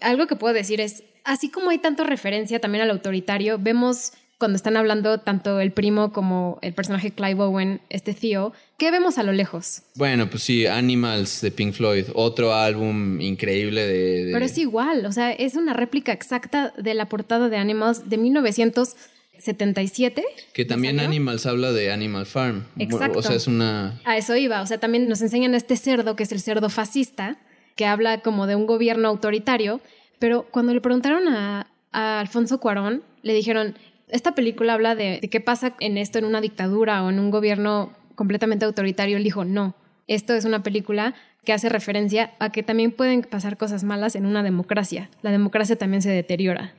[0.00, 4.56] Algo que puedo decir es, así como hay tanto referencia también al autoritario, vemos cuando
[4.56, 9.22] están hablando tanto el primo como el personaje Clive Owen, este tío, ¿qué vemos a
[9.22, 9.82] lo lejos?
[9.96, 14.30] Bueno, pues sí, Animals de Pink Floyd, otro álbum increíble de...
[14.32, 18.16] Pero es igual, o sea, es una réplica exacta de la portada de Animals de
[18.16, 18.96] 1900.
[19.38, 20.22] 77.
[20.52, 22.66] Que también Animals habla de Animal Farm.
[22.78, 23.20] Exacto.
[23.20, 23.98] O sea, es una...
[24.04, 24.60] A eso iba.
[24.60, 27.38] O sea, también nos enseñan a este cerdo, que es el cerdo fascista,
[27.74, 29.80] que habla como de un gobierno autoritario.
[30.18, 33.76] Pero cuando le preguntaron a, Alfonso Cuarón, le dijeron,
[34.10, 37.30] esta película habla de, de, qué pasa en esto en una dictadura o en un
[37.30, 39.16] gobierno completamente autoritario.
[39.16, 39.74] Él dijo, no,
[40.06, 44.26] esto es una película que hace referencia a que también pueden pasar cosas malas en
[44.26, 45.10] una democracia.
[45.22, 46.74] La democracia también se deteriora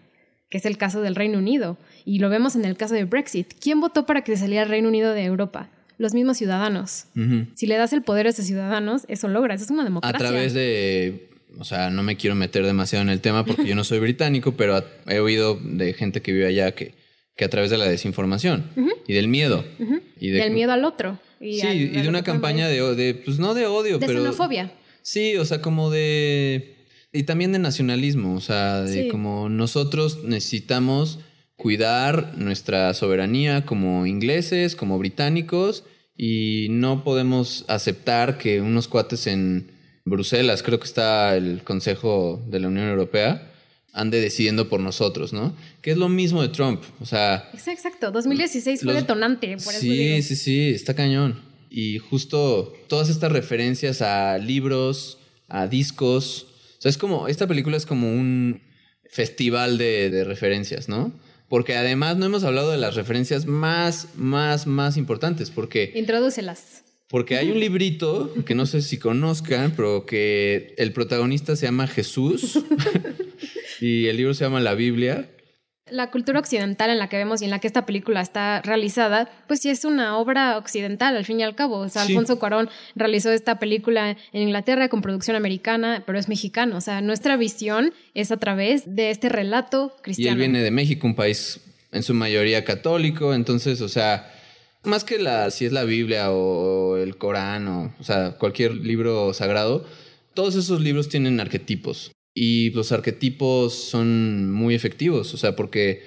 [0.52, 1.78] que es el caso del Reino Unido.
[2.06, 3.54] Y lo vemos en el caso de Brexit.
[3.60, 5.70] ¿Quién votó para que se saliera el Reino Unido de Europa?
[5.98, 7.06] Los mismos ciudadanos.
[7.56, 9.62] Si le das el poder a esos ciudadanos, eso logras.
[9.62, 10.16] Es una democracia.
[10.16, 11.30] A través de.
[11.58, 14.54] O sea, no me quiero meter demasiado en el tema porque yo no soy británico,
[14.54, 16.96] pero he oído de gente que vive allá que,
[17.36, 18.70] que a través de la desinformación
[19.08, 19.66] y del miedo.
[20.20, 21.20] y del miedo al otro.
[21.40, 24.20] sí, y de una campaña de, de, pues no de odio, de pero...
[24.20, 24.74] De xenofobia.
[25.02, 26.82] Sí, o sea, como de
[27.14, 31.20] y también de nacionalismo, o sea, de como nosotros necesitamos
[31.58, 35.84] cuidar nuestra soberanía como ingleses, como británicos,
[36.16, 39.72] y no podemos aceptar que unos cuates en
[40.06, 43.51] Bruselas, creo que está el Consejo de la Unión Europea,
[43.94, 45.56] ande decidiendo por nosotros, ¿no?
[45.82, 47.50] Que es lo mismo de Trump, o sea...
[47.54, 49.58] Exacto, 2016 fue detonante.
[49.64, 51.42] Por sí, sí, sí, está cañón.
[51.70, 57.78] Y justo todas estas referencias a libros, a discos, o sea, es como, esta película
[57.78, 58.62] es como un
[59.10, 61.14] festival de, referencias, ¿no?
[61.50, 65.92] Porque además no hemos hablado de las referencias más, más, más importantes, porque...
[65.96, 66.84] Introdúcelas.
[67.10, 71.88] Porque hay un librito que no sé si conozcan, pero que el protagonista se llama
[71.88, 72.58] Jesús
[73.82, 75.28] y el libro se llama La Biblia
[75.92, 79.30] la cultura occidental en la que vemos y en la que esta película está realizada,
[79.48, 81.80] pues sí es una obra occidental al fin y al cabo.
[81.80, 86.78] O sea, Alfonso Cuarón realizó esta película en Inglaterra con producción americana, pero es mexicano.
[86.78, 90.32] O sea, nuestra visión es a través de este relato cristiano.
[90.32, 91.60] Y él viene de México, un país
[91.92, 94.32] en su mayoría católico, entonces, o sea,
[94.84, 99.34] más que la, si es la Biblia o el Corán o, o sea, cualquier libro
[99.34, 99.86] sagrado,
[100.34, 102.14] todos esos libros tienen arquetipos.
[102.34, 106.04] Y los arquetipos son muy efectivos, o sea, porque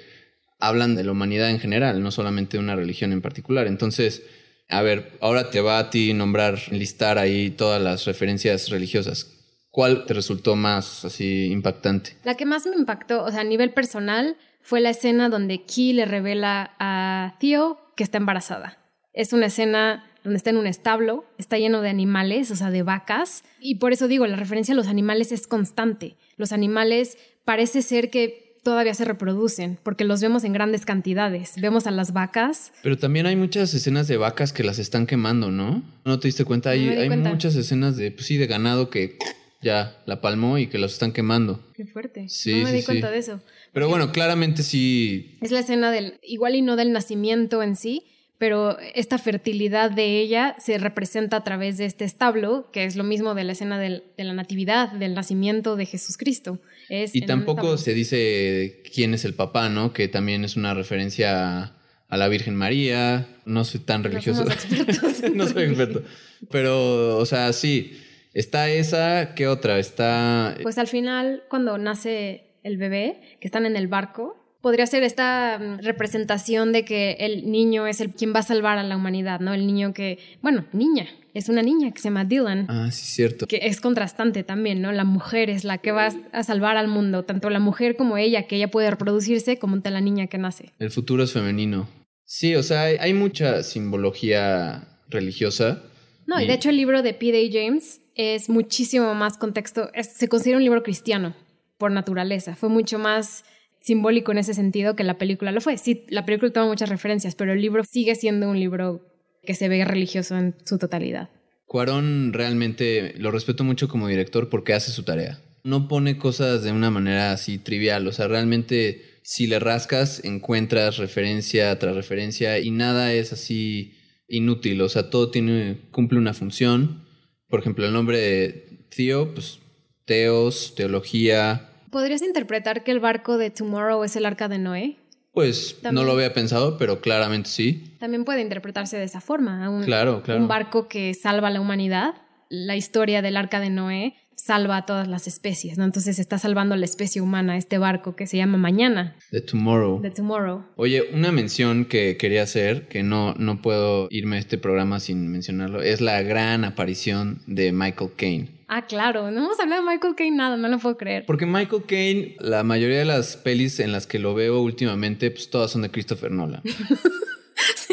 [0.59, 3.67] hablan de la humanidad en general, no solamente de una religión en particular.
[3.67, 4.23] Entonces,
[4.69, 9.31] a ver, ahora te va a ti nombrar, listar ahí todas las referencias religiosas.
[9.69, 12.17] ¿Cuál te resultó más así impactante?
[12.23, 15.93] La que más me impactó, o sea, a nivel personal, fue la escena donde Key
[15.93, 18.79] le revela a Theo que está embarazada.
[19.13, 22.83] Es una escena donde está en un establo, está lleno de animales, o sea, de
[22.83, 26.15] vacas, y por eso digo, la referencia a los animales es constante.
[26.35, 31.53] Los animales parece ser que todavía se reproducen, porque los vemos en grandes cantidades.
[31.61, 32.73] Vemos a las vacas.
[32.81, 35.83] Pero también hay muchas escenas de vacas que las están quemando, ¿no?
[36.03, 36.71] ¿No te diste cuenta?
[36.71, 39.19] Hay, hay muchas escenas de, pues sí, de ganado que
[39.61, 41.63] ya la palmó y que los están quemando.
[41.75, 42.27] Qué fuerte.
[42.27, 43.41] Sí, no me di cuenta de eso.
[43.71, 45.37] Pero bueno, claramente sí.
[45.41, 48.03] Es la escena del, igual y no del nacimiento en sí,
[48.37, 53.03] pero esta fertilidad de ella se representa a través de este establo, que es lo
[53.03, 56.59] mismo de la escena del- de la natividad, del nacimiento de Jesucristo.
[56.89, 59.93] Es Y tampoco se dice quién es el papá, ¿no?
[59.93, 61.77] Que también es una referencia a,
[62.09, 63.27] a la Virgen María.
[63.45, 64.43] No soy tan No religioso.
[64.43, 65.23] expertos.
[65.33, 66.03] no soy experto.
[66.51, 68.01] Pero, o sea, sí.
[68.33, 69.79] Está esa, ¿qué otra?
[69.79, 70.57] Está.
[70.61, 75.59] Pues al final, cuando nace el bebé, que están en el barco, podría ser esta
[75.59, 79.39] mm, representación de que el niño es el quien va a salvar a la humanidad,
[79.39, 79.53] ¿no?
[79.53, 81.05] El niño que, bueno, niña,
[81.35, 82.65] es una niña que se llama Dylan.
[82.67, 83.45] Ah, sí, cierto.
[83.45, 84.91] que es contrastante también, ¿no?
[84.91, 88.47] La mujer es la que va a salvar al mundo, tanto la mujer como ella,
[88.47, 90.71] que ella puede reproducirse, como la niña que nace.
[90.79, 91.87] El futuro es femenino.
[92.23, 95.83] Sí, o sea, hay, hay mucha simbología religiosa.
[96.25, 97.51] No, y Y- de hecho el libro de P.D.
[97.53, 101.35] James es muchísimo más contexto, es- se considera un libro cristiano
[101.77, 103.43] por naturaleza, fue mucho más
[103.85, 105.77] simbólico en ese sentido que la película lo fue.
[105.77, 109.05] Sí, la película toma muchas referencias, pero el libro sigue siendo un libro
[109.43, 111.29] que se ve religioso en su totalidad.
[111.67, 115.39] Cuarón realmente lo respeto mucho como director porque hace su tarea.
[115.63, 120.97] No pone cosas de una manera así trivial, o sea, realmente si le rascas encuentras
[120.97, 123.93] referencia tras referencia y nada es así
[124.27, 127.05] inútil, o sea, todo tiene cumple una función.
[127.49, 129.59] Por ejemplo, el nombre de Theo, pues
[130.05, 134.97] teos, teología, ¿Podrías interpretar que el barco de Tomorrow es el arca de Noé?
[135.31, 135.95] pues También.
[135.95, 137.95] no lo había pensado, pero claramente sí.
[137.99, 139.69] También puede interpretarse de esa forma.
[139.69, 140.41] Un, Claro, claro.
[140.41, 142.15] un barco que salva a la humanidad.
[142.49, 145.85] La historia del arca de Noé salva a todas las especies, ¿no?
[145.85, 150.01] Entonces está salvando a la especie humana, este barco que se llama Mañana, The Tomorrow.
[150.01, 150.65] de Tomorrow.
[150.75, 155.29] Oye, una mención que quería hacer, que no, no puedo irme a este programa sin
[155.31, 158.54] mencionarlo, es la gran aparición de Michael Caine.
[158.67, 161.25] Ah, claro, no hemos hablado de Michael Caine nada, no lo puedo creer.
[161.27, 165.49] Porque Michael Caine, la mayoría de las pelis en las que lo veo últimamente, pues
[165.49, 166.61] todas son de Christopher Nolan.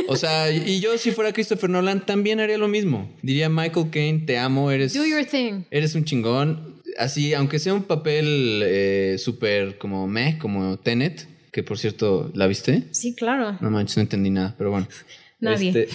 [0.09, 3.14] O sea, y yo si fuera Christopher Nolan también haría lo mismo.
[3.23, 5.62] Diría Michael Caine, te amo, eres, Do your thing.
[5.70, 6.83] eres un chingón.
[6.99, 12.49] Así, aunque sea un papel eh, súper como meh, como Tenet, que por cierto, ¿la
[12.49, 12.83] viste?
[12.91, 13.57] Sí, claro.
[13.61, 14.89] No manches, no entendí nada, pero bueno.
[15.41, 15.68] Nadie.
[15.70, 15.89] Este,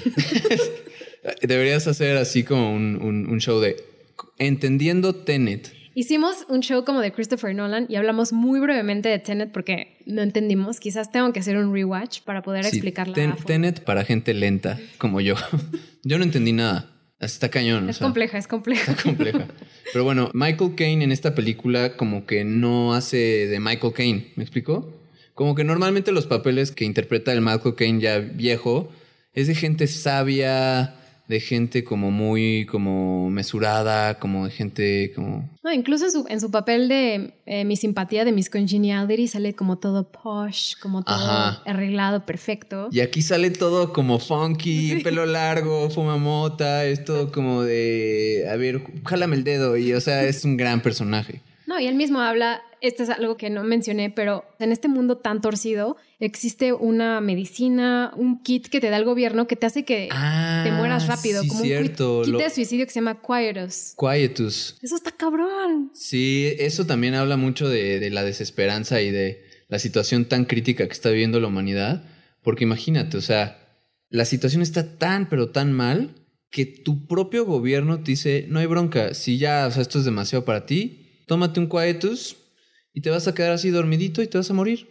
[1.47, 3.75] deberías hacer así como un, un- un show de
[4.37, 5.73] Entendiendo Tenet.
[5.95, 10.21] Hicimos un show como de Christopher Nolan y hablamos muy brevemente de Tenet porque no
[10.21, 10.79] entendimos.
[10.79, 13.15] Quizás tengo que hacer un rewatch para poder Sí, explicarla.
[13.15, 13.35] Ten-.
[13.45, 15.35] Tenet para gente lenta, como yo.
[16.03, 16.91] yo no entendí nada.
[17.19, 17.87] Está cañón.
[17.87, 18.91] o Es sea, compleja, es compleja.
[18.91, 19.47] Está compleja.
[19.91, 24.27] Pero bueno, Michael Caine en esta película como que no hace de Michael Caine.
[24.35, 25.01] ¿Me explico?
[25.33, 28.91] Como que normalmente los papeles que interpreta el Michael Caine ya viejo
[29.33, 30.95] es de gente sabia,
[31.27, 36.39] de gente como muy como mesurada, como de gente como No, incluso en su, en
[36.39, 41.15] su papel de eh, mi simpatía, de Miss Congeniality, sale como todo posh, como todo
[41.15, 41.61] Ajá.
[41.65, 42.87] arreglado, perfecto.
[42.91, 48.55] Y aquí sale todo como funky, pelo largo, fuma mota, es todo como de, a
[48.55, 51.41] ver, jálame el dedo y o sea, es un gran personaje.
[51.67, 55.17] No, y él mismo habla, esto es algo que no mencioné, pero en este mundo
[55.17, 59.83] tan torcido existe una medicina, un kit que te da el gobierno que te hace
[59.85, 62.21] que Ah, te mueras rápido, sí, como un cierto.
[62.21, 63.93] kit, kit Lo- de suicidio que se llama Quietus.
[63.97, 64.77] Quietus.
[64.81, 65.91] Eso está cabrón.
[65.93, 70.87] Sí, eso también habla mucho de, de la desesperanza y de la situación tan crítica
[70.87, 72.03] que está viviendo la humanidad.
[72.43, 73.59] Porque imagínate, o sea,
[74.09, 76.15] la situación está tan, pero tan mal
[76.49, 80.05] que tu propio gobierno te dice, no hay bronca, si ya, o sea, esto es
[80.05, 82.37] demasiado para ti, tómate un quietus
[82.93, 84.87] y te vas a quedar así dormidito y te vas a morir.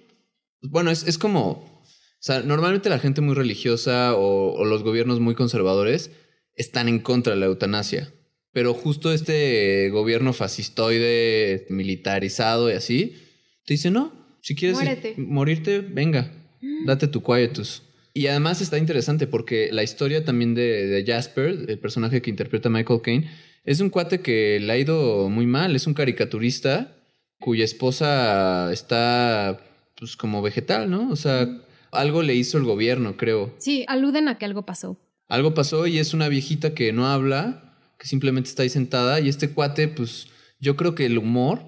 [0.63, 1.87] Bueno, es, es como, o
[2.21, 6.13] sea, normalmente la gente muy religiosa o, o los gobiernos muy conservadores
[6.55, 8.13] están en contra de la eutanasia.
[8.53, 13.17] Pero justo este gobierno fascistoide, militarizado y así,
[13.67, 15.15] te dice, no, si quieres Muérete.
[15.19, 16.33] morirte, venga,
[16.87, 17.83] date tu quietus.
[18.15, 22.71] Y además está interesante porque la historia también de, de Jasper, el personaje que interpreta
[22.71, 23.31] Michael Caine,
[23.67, 26.97] es un cuate que le ha ido muy mal, es un caricaturista
[27.39, 29.61] cuya esposa está
[29.97, 31.11] pues como vegetal, ¿no?
[31.11, 31.49] O sea,
[31.91, 33.55] algo le hizo el gobierno, creo.
[33.59, 34.99] Sí, aluden a que algo pasó.
[35.29, 39.29] Algo pasó y es una viejita que no habla, que simplemente está ahí sentada y
[39.29, 40.29] este cuate, pues
[40.61, 41.63] yo creo que el humor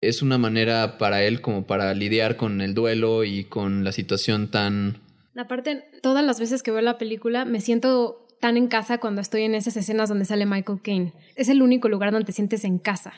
[0.00, 4.48] es una manera para él como para lidiar con el duelo y con la situación
[4.50, 5.00] tan...
[5.36, 9.42] Aparte, todas las veces que veo la película me siento tan en casa cuando estoy
[9.42, 11.12] en esas escenas donde sale Michael Caine.
[11.36, 13.14] Es el único lugar donde te sientes en casa.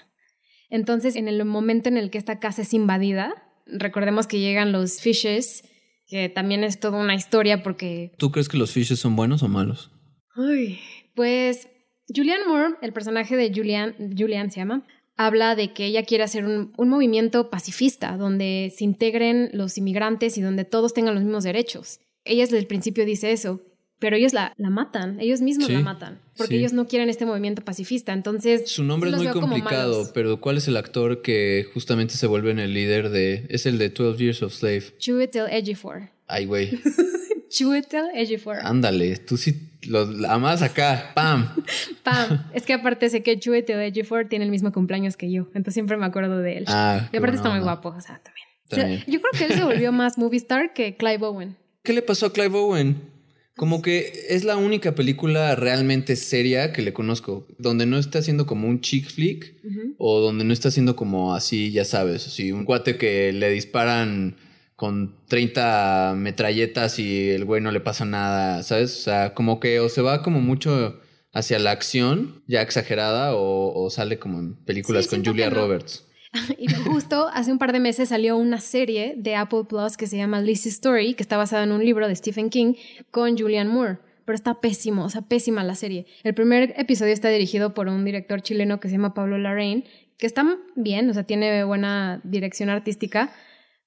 [0.68, 3.32] Entonces, en el momento en el que esta casa es invadida,
[3.64, 5.64] recordemos que llegan los fishes,
[6.06, 9.48] que también es toda una historia porque, ¿Tú crees que los fishes son buenos o
[9.48, 9.90] malos?
[10.36, 10.78] Uy,
[11.14, 11.68] pues
[12.14, 16.44] Julianne Moore, el personaje de Julianne, Julianne se llama, habla de que ella quiere hacer
[16.44, 21.44] un, un movimiento pacifista, donde se integren los inmigrantes y donde todos tengan los mismos
[21.44, 22.00] derechos.
[22.24, 23.62] Ella desde el principio dice eso.
[23.98, 26.58] Pero ellos la, la matan, ellos mismos Sí, la matan, porque sí.
[26.60, 28.12] ellos no quieren este movimiento pacifista.
[28.12, 32.50] Entonces, Su nombre es muy complicado, pero ¿cuál es el actor que justamente se vuelve
[32.50, 33.46] en el líder de...
[33.48, 34.96] Es el de 12 Years of Slave.
[34.98, 36.10] Chiwetel Ejiofor.
[36.26, 36.78] Ay, güey.
[37.48, 38.56] Chiwetel Ejiofor.
[38.62, 41.12] Ándale, tú sí lo amas acá.
[41.14, 41.54] ¡Pam!
[42.02, 42.50] Pam.
[42.52, 45.96] Es que aparte sé que Chiwetel Ejiofor tiene el mismo cumpleaños que yo, entonces siempre
[45.96, 46.64] me acuerdo de él.
[46.66, 48.48] Ah, y aparte está muy guapo, o sea, también.
[48.68, 48.98] También.
[49.00, 51.56] O sea, yo creo que él se volvió más movie star que Clive Owen.
[51.82, 53.13] ¿Qué le pasó a Clive Owen?
[53.56, 58.46] Como que es la única película realmente seria que le conozco, donde no está haciendo
[58.46, 59.54] como un chick flick
[59.98, 64.36] o donde no está haciendo como así, ya sabes, así un cuate que le disparan
[64.74, 68.92] con 30 metralletas y el güey no le pasa nada, ¿sabes?
[68.98, 71.00] O sea, como que o se va como mucho
[71.32, 75.56] hacia la acción ya exagerada o, o sale como en películas Sí, con Julia no.
[75.56, 76.04] Roberts.
[76.58, 80.16] Y justo hace un par de meses salió una serie de Apple Plus que se
[80.16, 82.74] llama Lizzie's Story, que está basada en un libro de Stephen King
[83.10, 83.98] con Julianne Moore.
[84.24, 86.06] Pero está pésimo, o sea, pésima la serie.
[86.22, 89.84] El primer episodio está dirigido por un director chileno que se llama Pablo Larraín,
[90.16, 90.44] que está
[90.76, 93.32] bien, o sea, tiene buena dirección artística.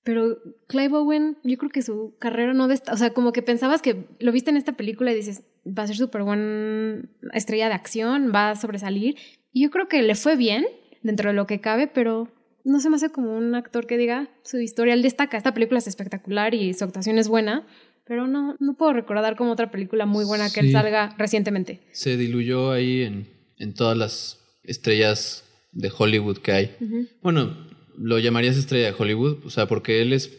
[0.03, 0.37] Pero
[0.67, 4.05] Clive Owen, yo creo que su carrera no desta, o sea, como que pensabas que
[4.19, 7.01] lo viste en esta película y dices, va a ser súper buena
[7.33, 9.17] estrella de acción, va a sobresalir.
[9.51, 10.65] Y yo creo que le fue bien
[11.01, 12.29] dentro de lo que cabe, pero
[12.68, 15.38] no se me hace como un actor que diga su historial destaca.
[15.38, 17.65] Esta película es espectacular y su actuación es buena,
[18.05, 21.80] pero no, no puedo recordar como otra película muy buena que él salga recientemente.
[21.93, 26.76] Se diluyó ahí en, en todas las estrellas de Hollywood que hay.
[27.22, 27.55] Bueno,
[27.97, 30.30] lo llamarías estrella de Hollywood, o sea, porque él es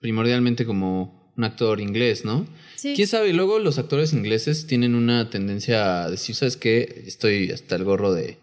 [0.00, 2.46] primordialmente como un actor inglés, ¿no?
[2.76, 2.92] Sí.
[2.94, 3.30] ¿Quién sabe?
[3.30, 7.04] Y luego los actores ingleses tienen una tendencia a decir, ¿sabes qué?
[7.06, 8.36] Estoy hasta el gorro de,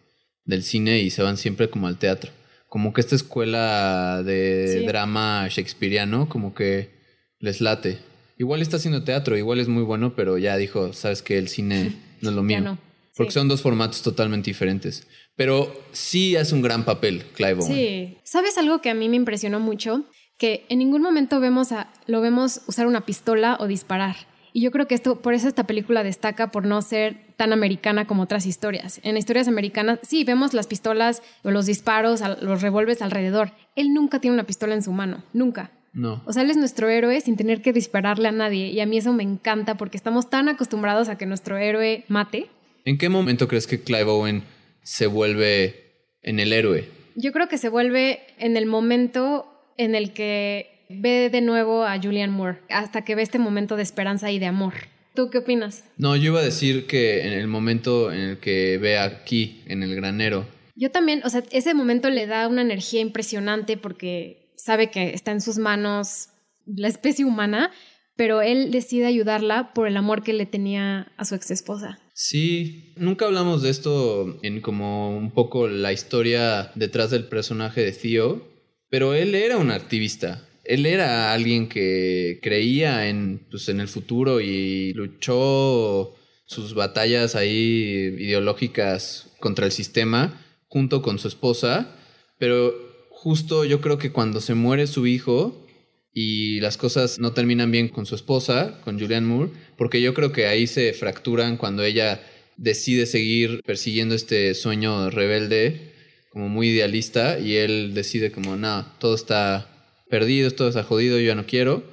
[0.44, 2.32] del cine y se van siempre como al teatro.
[2.78, 4.86] Como que esta escuela de Sí.
[4.86, 6.92] drama shakespeariano, como que
[7.40, 7.98] les late.
[8.38, 11.40] Igual está haciendo teatro, igual es muy bueno, pero ya dijo, ¿sabes qué?
[11.40, 12.62] El cine no es lo mío.
[12.62, 12.78] No.
[13.16, 13.40] Porque Sí.
[13.40, 15.08] son dos formatos totalmente diferentes.
[15.36, 17.74] Pero sí hace un gran papel, Clive Owen.
[17.76, 18.18] Sí.
[18.24, 20.04] ¿Sabes algo que a mí me impresionó mucho?
[20.38, 24.18] Que en ningún momento vemos a, lo vemos usar una pistola o disparar.
[24.58, 28.08] Y yo creo que esto, por eso esta película destaca por no ser tan americana
[28.08, 29.00] como otras historias.
[29.04, 33.52] En historias americanas, sí, vemos las pistolas o los disparos, los revólveres alrededor.
[33.76, 35.70] Él nunca tiene una pistola en su mano, nunca.
[35.94, 36.24] No.
[36.26, 38.70] O sea, él es nuestro héroe sin tener que dispararle a nadie.
[38.70, 42.48] Y a mí eso me encanta porque estamos tan acostumbrados a que nuestro héroe mate.
[42.84, 44.44] ¿En qué momento crees que Clive Owen
[44.82, 46.90] se vuelve en el héroe?
[47.14, 52.00] Yo creo que se vuelve en el momento en el que ve de nuevo a
[52.02, 54.74] Julianne Moore, hasta que ve este momento de esperanza y de amor.
[55.16, 55.84] ¿Tú qué opinas?
[55.98, 59.82] No, yo iba a decir que en el momento en el que ve aquí, en
[59.84, 64.92] el granero, Yo también, o sea, ese momento le da una energía impresionante porque sabe
[64.92, 66.30] que está en sus manos
[66.68, 67.72] la especie humana,
[68.16, 72.00] pero él decide ayudarla por el amor que le tenía a su ex esposa.
[72.14, 77.92] Sí, nunca hablamos de esto en como un poco la historia detrás del personaje de
[77.92, 78.48] Theo,
[78.90, 80.47] pero él era un activista.
[80.68, 86.14] Él era alguien que creía en, pues, en el futuro y luchó
[86.46, 91.96] sus batallas ahí ideológicas contra el sistema junto con su esposa,
[92.38, 92.74] pero
[93.10, 95.66] justo yo creo que cuando se muere su hijo
[96.14, 100.32] y las cosas no terminan bien con su esposa, con Julianne Moore, porque yo creo
[100.32, 102.22] que ahí se fracturan cuando ella
[102.58, 105.94] decide seguir persiguiendo este sueño rebelde,
[106.32, 109.77] como muy idealista, y él decide como, no, todo está
[110.10, 111.84] perdido, todo está jodido, yo ya no quiero.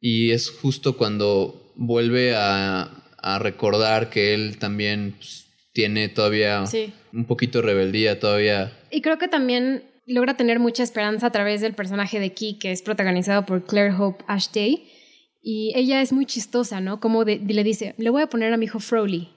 [0.00, 2.82] Y es justo cuando vuelve a,
[3.18, 6.92] a recordar que él también pues, tiene todavía Sí.
[7.12, 11.60] un poquito de rebeldía, todavía Y creo que también logra tener mucha esperanza a través
[11.60, 14.88] del personaje de Key, que es protagonizado por Claire Hope Ashday.
[15.42, 16.98] Y ella es muy chistosa, ¿no?
[17.00, 19.28] Como de- le dice, le voy a poner a mi hijo Frowley.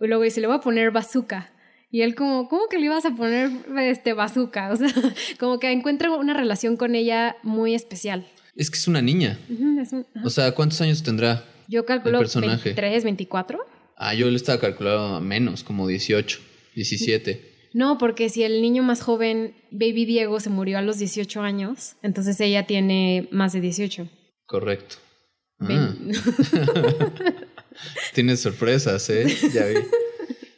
[0.00, 1.52] Y luego dice, le voy a poner Bazooka.
[1.94, 4.68] Y él como, ¿cómo que le ibas a poner este Bazooka?
[4.72, 4.92] O sea,
[5.38, 8.26] como que encuentra una relación con ella muy especial.
[8.56, 9.38] Es que es una niña.
[9.80, 10.04] Es un-.
[10.24, 11.44] O sea, ¿cuántos años tendrá?
[11.68, 12.70] Yo calculo el personaje.
[12.70, 13.60] 23, 24.
[13.96, 16.40] Ah, yo le estaba calculando menos, como 18,
[16.74, 17.68] 17.
[17.74, 21.94] No, porque si el niño más joven, Baby Diego, se murió a los 18 años,
[22.02, 24.08] entonces ella tiene más de 18.
[24.46, 24.96] Correcto.
[25.60, 25.94] Ah,
[28.14, 29.26] tienes sorpresas, ¿eh?
[29.54, 29.76] Ya vi.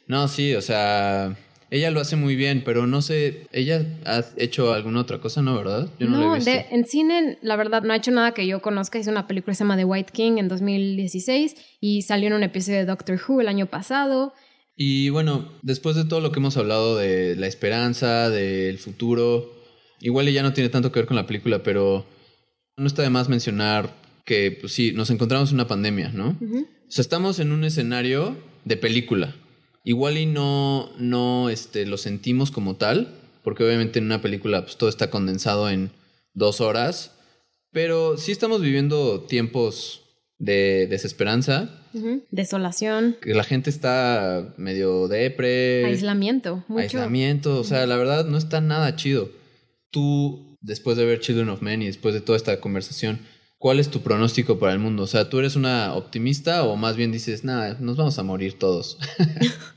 [0.07, 1.35] No, sí, o sea,
[1.69, 5.55] ella lo hace muy bien, pero no sé, ¿ella ha hecho alguna otra cosa, no,
[5.57, 5.89] verdad?
[5.99, 6.51] Yo no, no, la he visto.
[6.51, 8.99] de- en cine, la verdad, no ha hecho nada que yo conozca.
[8.99, 12.43] Hizo una película que se llama The White King en 2016 y salió en un
[12.43, 14.33] episodio de Doctor Who el año pasado.
[14.75, 19.51] Y bueno, después de todo lo que hemos hablado de la esperanza, del futuro,
[20.01, 22.05] igual ya no tiene tanto que ver con la película, pero
[22.77, 23.89] no está de más mencionar
[24.23, 26.37] que, pues sí, nos encontramos en una pandemia, ¿no?
[26.39, 29.35] O sea, estamos en un escenario de película.
[29.87, 33.07] Igual y no, no este, lo sentimos como tal,
[33.41, 35.91] porque obviamente en una película pues, todo está condensado en
[36.33, 37.13] dos horas,
[37.71, 40.01] pero sí estamos viviendo tiempos
[40.39, 41.69] de desesperanza.
[42.31, 43.15] Desolación.
[43.21, 45.85] Que la gente está medio depre.
[45.85, 46.65] Aislamiento.
[46.67, 46.81] Mucho.
[46.81, 47.57] Aislamiento.
[47.57, 49.29] O sea, la verdad no está nada chido.
[49.89, 53.19] Tú, después de ver Children of Men y después de toda esta conversación,
[53.57, 55.03] ¿cuál es tu pronóstico para el mundo?
[55.03, 58.59] O sea, ¿tú eres una optimista o más bien dices, nada, nos vamos a morir
[58.59, 58.99] todos?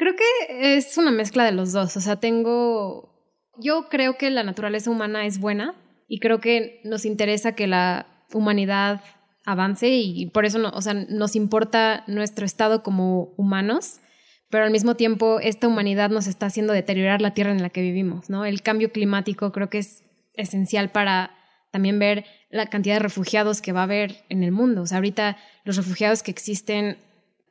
[0.00, 1.94] creo que es una mezcla de los dos.
[1.98, 3.14] O sea, tengo.
[3.58, 5.74] Yo creo que la naturaleza humana es buena
[6.08, 9.02] y creo que nos interesa que la humanidad
[9.44, 14.00] avance y por eso no, o sea, nos importa nuestro estado como humanos,
[14.48, 17.82] pero al mismo tiempo esta humanidad nos está haciendo deteriorar la tierra en la que
[17.82, 18.46] vivimos, ¿no?
[18.46, 21.36] El cambio climático creo que es esencial para
[21.72, 24.82] también ver la cantidad de refugiados que va a haber en el mundo.
[24.82, 26.96] O sea, ahorita los refugiados que existen,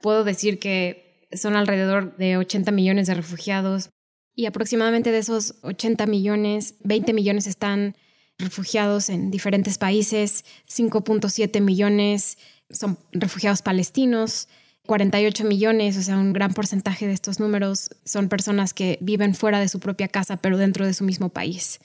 [0.02, 3.90] puedo decir que son alrededor de 80 millones de refugiados
[4.36, 7.96] y aproximadamente de esos 80 millones, 20 millones están
[8.38, 12.38] refugiados en diferentes países, 5.7 millones
[12.70, 14.48] son refugiados palestinos,
[14.86, 19.60] 48 millones, o sea, un gran porcentaje de estos números son personas que viven fuera
[19.60, 21.80] de su propia casa, pero dentro de su mismo país.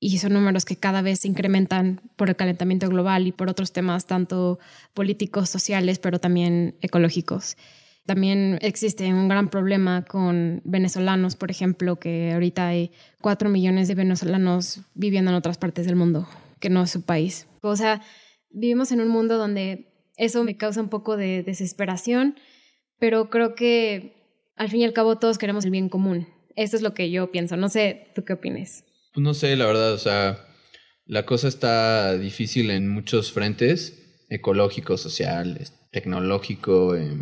[0.00, 3.72] Y son números que cada vez se incrementan por el calentamiento global y por otros
[3.72, 4.58] temas tanto
[4.94, 7.56] políticos, sociales, pero también ecológicos.
[8.08, 12.90] También existe un gran problema con venezolanos, por ejemplo, que ahorita hay
[13.20, 16.26] cuatro millones de venezolanos viviendo en otras partes del mundo,
[16.58, 17.46] que no es su país.
[17.60, 18.00] O sea,
[18.48, 22.36] vivimos en un mundo donde eso me causa un poco de desesperación,
[22.98, 24.14] pero creo que
[24.56, 26.28] al fin y al cabo todos queremos el bien común.
[26.56, 27.58] Eso es lo que yo pienso.
[27.58, 28.84] No sé, ¿tú qué opinas?
[29.12, 30.46] Pues no sé, la verdad, o sea,
[31.04, 35.60] la cosa está difícil en muchos frentes, ecológico, social,
[35.92, 36.96] tecnológico.
[36.96, 37.12] Eh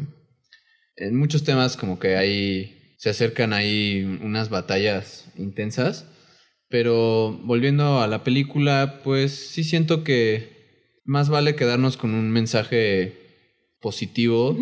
[0.96, 6.06] en muchos temas como que ahí se acercan ahí unas batallas intensas.
[6.68, 10.56] Pero volviendo a la película, pues sí siento que
[11.04, 13.14] más vale quedarnos con un mensaje
[13.80, 14.56] positivo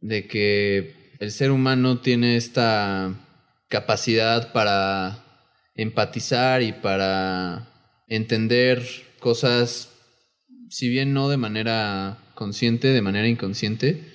[0.00, 3.14] de que el ser humano tiene esta
[3.68, 5.24] capacidad para
[5.76, 7.68] empatizar y para
[8.08, 8.82] entender
[9.20, 9.92] cosas,
[10.68, 14.12] si bien no de manera consciente, de manera inconsciente,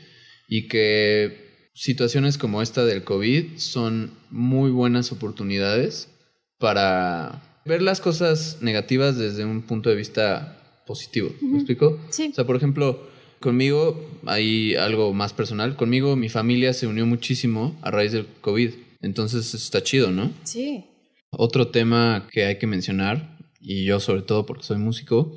[0.47, 6.09] y que situaciones como esta del COVID son muy buenas oportunidades
[6.57, 11.31] para ver las cosas negativas desde un punto de vista positivo.
[11.41, 11.99] ¿Me explico?
[12.09, 12.29] Sí.
[12.31, 13.07] O sea, por ejemplo,
[13.39, 15.75] conmigo hay algo más personal.
[15.75, 18.71] Conmigo mi familia se unió muchísimo a raíz del COVID.
[19.01, 20.31] Entonces está chido, ¿no?
[20.43, 20.85] Sí.
[21.31, 25.31] Otro tema que hay que mencionar, y yo sobre todo porque soy músico,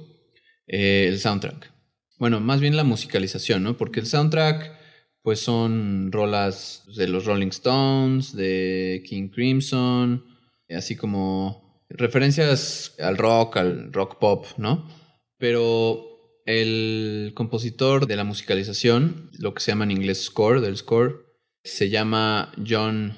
[0.67, 1.71] eh, el soundtrack.
[2.19, 3.77] Bueno, más bien la musicalización, ¿no?
[3.77, 4.82] Porque el soundtrack
[5.23, 10.25] pues son rolas de los Rolling Stones, de King Crimson,
[10.69, 14.89] así como referencias al rock, al rock pop, ¿no?
[15.39, 21.27] Pero el compositor de la musicalización, lo que se llama en inglés score, del score,
[21.63, 23.17] se llama John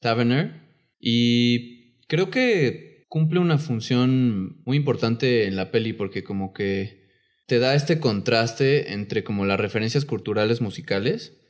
[0.00, 0.62] Tavener
[0.98, 7.10] y creo que cumple una función muy importante en la peli porque como que
[7.46, 11.41] te da este contraste entre como las referencias culturales musicales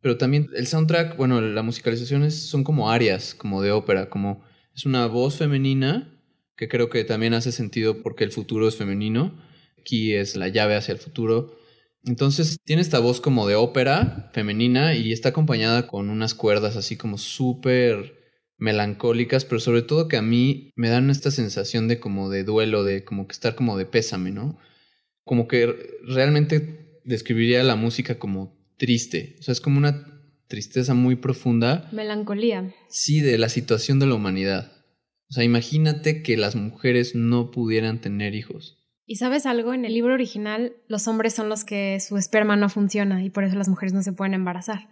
[0.00, 4.42] pero también el soundtrack, bueno, la musicalización son como arias, como de ópera, como
[4.74, 6.16] es una voz femenina
[6.60, 9.40] que creo que también hace sentido porque el futuro es femenino.
[9.78, 11.58] Aquí es la llave hacia el futuro.
[12.04, 16.98] Entonces tiene esta voz como de ópera femenina y está acompañada con unas cuerdas así
[16.98, 18.20] como súper
[18.58, 22.84] melancólicas, pero sobre todo que a mí me dan esta sensación de como de duelo,
[22.84, 24.58] de como que estar como de pésame, ¿no?
[25.24, 29.36] Como que realmente describiría la música como triste.
[29.38, 30.06] O sea, es como una
[30.48, 31.88] tristeza muy profunda.
[31.92, 32.74] Melancolía.
[32.88, 34.72] Sí, de la situación de la humanidad.
[35.28, 38.78] O sea, imagínate que las mujeres no pudieran tener hijos.
[39.06, 42.68] Y sabes algo, en el libro original los hombres son los que su esperma no
[42.68, 44.88] funciona y por eso las mujeres no se pueden embarazar.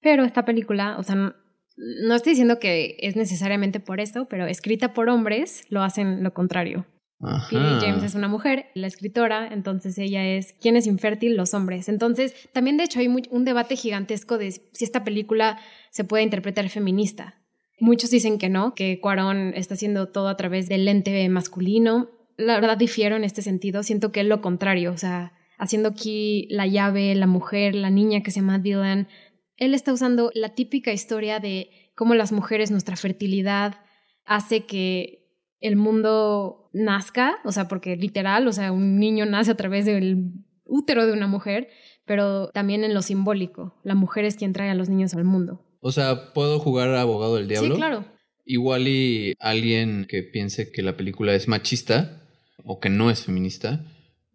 [0.00, 4.94] Pero esta película, o sea, no, estoy diciendo que es necesariamente por eso, pero escrita
[4.94, 6.86] por hombres lo hacen lo contrario.
[7.20, 11.36] James es una mujer, la escritora, entonces ella es ¿quién es infértil?
[11.36, 11.88] Los hombres.
[11.88, 15.58] Entonces, también de hecho hay un debate gigantesco de si esta película
[15.90, 17.42] se puede interpretar feminista.
[17.80, 22.10] Muchos dicen que no, que Cuarón está haciendo todo a través del lente masculino.
[22.36, 26.46] La verdad difiero en este sentido, siento que es lo contrario, o sea, haciendo aquí
[26.50, 29.08] la llave, la mujer, la niña que se llama Dylan,
[29.56, 33.80] él está usando la típica historia de cómo las mujeres, nuestra fertilidad
[34.24, 35.26] hace que
[35.60, 40.32] el mundo nazca, o sea, porque literal, o sea, un niño nace a través del
[40.64, 41.68] útero de una mujer,
[42.04, 43.74] pero también en lo simbólico.
[43.84, 45.64] La mujer es quien trae a los niños al mundo.
[45.80, 47.74] O sea, ¿puedo jugar a abogado del diablo?
[47.74, 48.04] Sí, claro.
[48.44, 52.22] Igual y alguien que piense que la película es machista
[52.64, 53.84] o que no es feminista,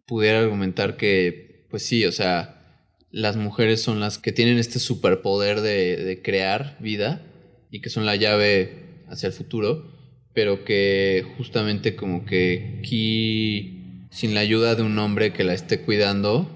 [0.06, 5.60] pudiera argumentar que, pues sí, o sea, las mujeres son las que tienen este superpoder
[5.60, 7.22] de, de crear vida
[7.70, 9.93] y que son la llave hacia el futuro,
[10.34, 15.80] pero que justamente como que aquí, sin la ayuda de un hombre que la esté
[15.80, 16.50] cuidando,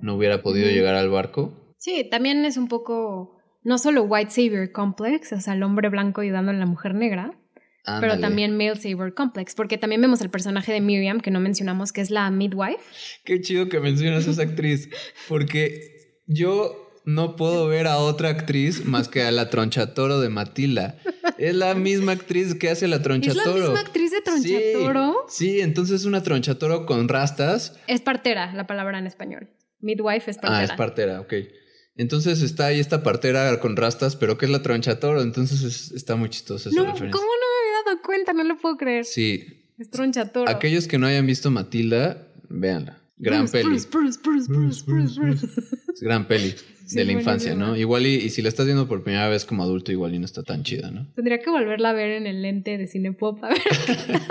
[0.00, 1.74] no hubiera podido llegar al barco.
[1.78, 6.20] Sí, también es un poco, no solo white savior complex, o sea, el hombre blanco
[6.20, 7.38] ayudando a la mujer negra,
[7.84, 11.92] pero también male savior complex, porque también vemos el personaje de Miriam, que no mencionamos,
[11.92, 12.82] que es la midwife.
[13.24, 14.88] Qué chido que mencionas a esa actriz,
[15.28, 20.96] porque yo no puedo ver a otra actriz más que a la Tronchatoro de Matilda.
[21.38, 23.58] Es la misma actriz que hace la ¿Es Tronchatoro.
[23.58, 25.26] la misma actriz de Tronchatoro?
[25.28, 27.76] Sí, sí, entonces es una Tronchatoro con rastas.
[27.86, 29.50] Es partera, la palabra en español.
[29.80, 30.58] Midwife es partera.
[30.58, 31.32] Ah, es partera, ok.
[31.96, 36.16] Entonces está ahí esta partera con rastas, pero que es la Tronchatoro, entonces es- está
[36.16, 37.20] muy chistosa esa No, ¿cómo no me referencia.
[37.20, 38.32] había dado cuenta?
[38.32, 39.04] No lo puedo creer.
[39.04, 39.44] Sí,
[39.78, 40.50] Es Tronchatoro.
[40.50, 42.98] aquellos que no hayan visto Matilda, véanla.
[43.18, 43.68] Gran Bruce, peli.
[43.90, 45.46] Bruce.
[45.94, 46.54] Es gran peli
[46.86, 47.76] Sí, de la infancia, ¿no?
[47.76, 50.24] Igual y, y si la estás viendo por primera vez como adulto, igual y no
[50.24, 51.06] está tan chida, ¿no?
[51.14, 53.42] Tendría que volverla a ver en el lente de Cinepop.
[53.44, 53.58] A ver.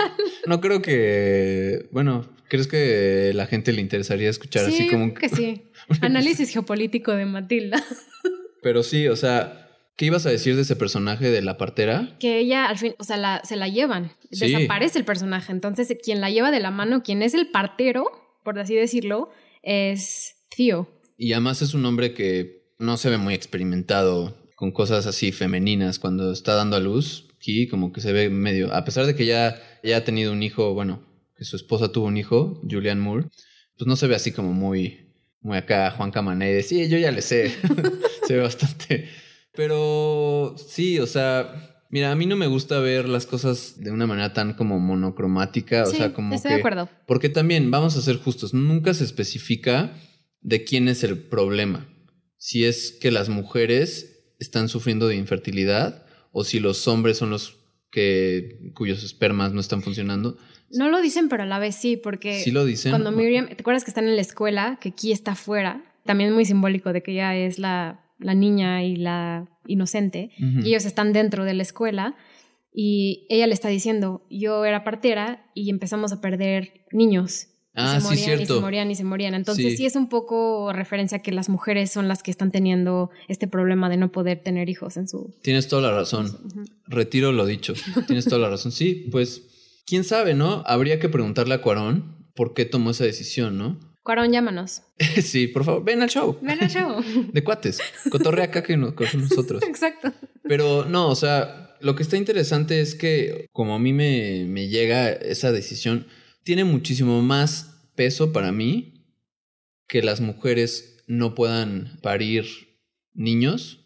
[0.44, 5.28] No creo que, bueno, ¿crees que la gente le interesaría escuchar sí, así como que
[5.28, 5.70] sí.
[6.00, 7.82] Análisis geopolítico de Matilda.
[8.62, 12.16] Pero sí, o sea, ¿qué ibas a decir de ese personaje de la partera?
[12.18, 14.10] Que ella al fin, o sea, la- se la llevan.
[14.32, 14.50] Sí.
[14.52, 15.52] Desaparece el personaje.
[15.52, 18.06] Entonces, quien la lleva de la mano, quien es el partero,
[18.42, 19.30] por así decirlo,
[19.62, 20.88] es Theo.
[21.22, 26.00] Y además es un hombre que no se ve muy experimentado con cosas así femeninas
[26.00, 27.28] cuando está dando a luz.
[27.36, 30.42] Aquí como que se ve medio, a pesar de que ya, ya ha tenido un
[30.42, 31.06] hijo, bueno,
[31.36, 33.28] que su esposa tuvo un hijo, Julian Moore,
[33.78, 37.12] pues no se ve así como muy, muy acá Juan Camané de, sí, yo ya
[37.12, 37.54] le sé.
[38.26, 39.08] se ve bastante.
[39.54, 44.08] Pero sí, o sea, mira, a mí no me gusta ver las cosas de una
[44.08, 46.54] manera tan como monocromática, o sea, como estoy que...
[46.54, 46.88] de acuerdo.
[47.06, 49.92] Porque también, vamos a ser justos, nunca se especifica
[50.42, 51.88] de quién es el problema.
[52.36, 57.58] Si es que las mujeres están sufriendo de infertilidad o si los hombres son los
[57.90, 60.36] que cuyos espermas no están funcionando.
[60.70, 62.90] No lo dicen, pero a la vez sí, porque Sí lo dicen.
[62.90, 64.78] cuando Miriam, ¿te acuerdas que están en la escuela?
[64.80, 65.84] Que Key está afuera.
[66.04, 70.30] También es muy simbólico de que ella es la, la niña y la inocente.
[70.38, 72.16] Y ellos están dentro de la escuela
[72.74, 77.48] y ella le está diciendo, yo era partera y empezamos a perder niños.
[77.74, 78.54] Y Ah, se sí, morían, Y cierto.
[78.56, 79.34] se morían y se morían.
[79.34, 79.76] Entonces Sí.
[79.78, 79.86] sí.
[79.86, 83.88] es un poco referencia a que las mujeres son las que están teniendo este problema
[83.88, 85.34] de no poder tener hijos en su...
[85.42, 86.36] Tienes toda la razón.
[86.86, 87.72] Retiro lo dicho.
[88.06, 88.72] Tienes toda la razón.
[88.72, 90.62] Sí, pues, quién sabe, ¿no?
[90.66, 93.78] Habría que preguntarle a Cuarón por qué tomó esa decisión, ¿no?
[94.02, 94.82] Cuarón, llámanos.
[95.22, 96.36] sí, por favor, ven al show.
[96.42, 97.02] Ven al show.
[97.32, 97.78] De cuates.
[98.10, 99.62] Cotorrea acá que no- con nosotros.
[99.62, 100.12] Exacto.
[100.42, 104.68] Pero no, o sea, lo que está interesante es que como a mí me, me
[104.68, 106.06] llega esa decisión,
[106.44, 109.04] tiene muchísimo más peso para mí
[109.86, 112.46] que las mujeres no puedan parir
[113.14, 113.80] niños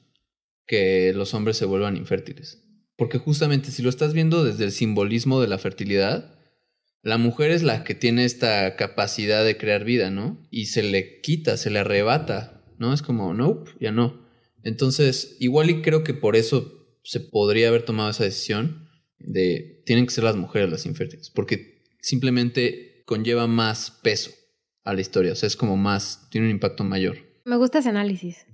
[0.66, 2.62] que los hombres se vuelvan infértiles.
[2.96, 6.34] Porque justamente si lo estás viendo desde el simbolismo de la fertilidad,
[7.02, 10.44] la mujer es la que tiene esta capacidad de crear vida, ¿no?
[10.50, 12.92] Y se le quita, se le arrebata, ¿no?
[12.92, 14.26] Es como, nope, ya no.
[14.64, 18.88] Entonces, igual y creo que por eso se podría haber tomado esa decisión
[19.18, 21.75] de tienen que ser las mujeres las infértiles, porque
[22.06, 24.30] simplemente conlleva más peso
[24.84, 27.18] a la historia, o sea, es como más, tiene un impacto mayor.
[27.44, 28.46] Me gusta ese análisis.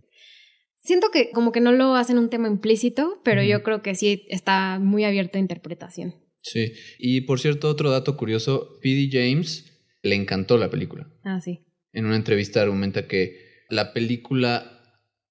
[0.79, 4.25] Siento que como que no lo hacen un tema implícito, pero yo creo que sí
[4.29, 6.15] está muy abierto a interpretación.
[6.43, 9.11] Sí, y por cierto, otro dato curioso, P.D.
[9.13, 9.71] James
[10.03, 11.13] le encantó la película.
[11.23, 11.61] Ah, sí.
[11.93, 13.37] En una entrevista argumenta que
[13.69, 14.81] la película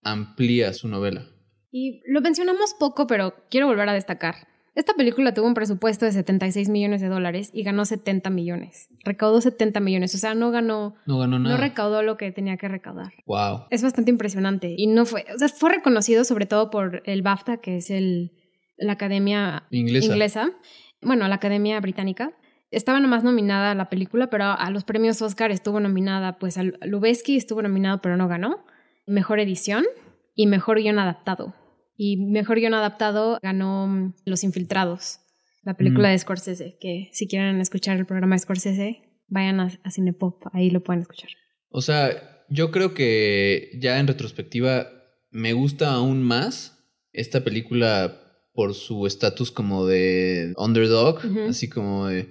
[0.03, 1.27] amplía su novela.
[1.71, 4.47] Y lo mencionamos poco, pero quiero volver a destacar.
[4.73, 8.87] Esta película tuvo un presupuesto de 76 millones de dólares y ganó 70 millones.
[9.03, 11.55] Recaudó 70 millones, o sea, no ganó, No ganó nada.
[11.55, 13.11] no recaudó lo que tenía que recaudar.
[13.25, 13.65] wow.
[13.69, 17.57] Es bastante impresionante y no fue, o sea, fue reconocido sobre todo por el BAFTA,
[17.57, 18.31] que es el,
[18.77, 20.05] la Academia Inglesa.
[20.13, 20.51] inglesa,
[21.01, 22.31] bueno, la Academia Británica.
[22.71, 26.63] Estaba nomás nominada a la película, pero a los premios Oscar estuvo nominada, pues a
[26.63, 28.63] Lubeski estuvo nominado, pero no ganó.
[29.05, 29.83] Mejor edición
[30.35, 31.53] y mejor guion adaptado.
[32.03, 35.19] Y mejor guion adaptado ganó mm, Los Infiltrados,
[35.61, 36.11] la película Mm.
[36.13, 40.71] de Scorsese, que si quieren escuchar el programa de Scorsese, vayan a, a Cinepop, ahí
[40.71, 41.29] lo pueden escuchar.
[41.69, 44.87] O sea, yo creo que ya en retrospectiva
[45.29, 46.83] me gusta aún más
[47.13, 48.19] esta película
[48.53, 52.29] por su estatus como de underdog, así como de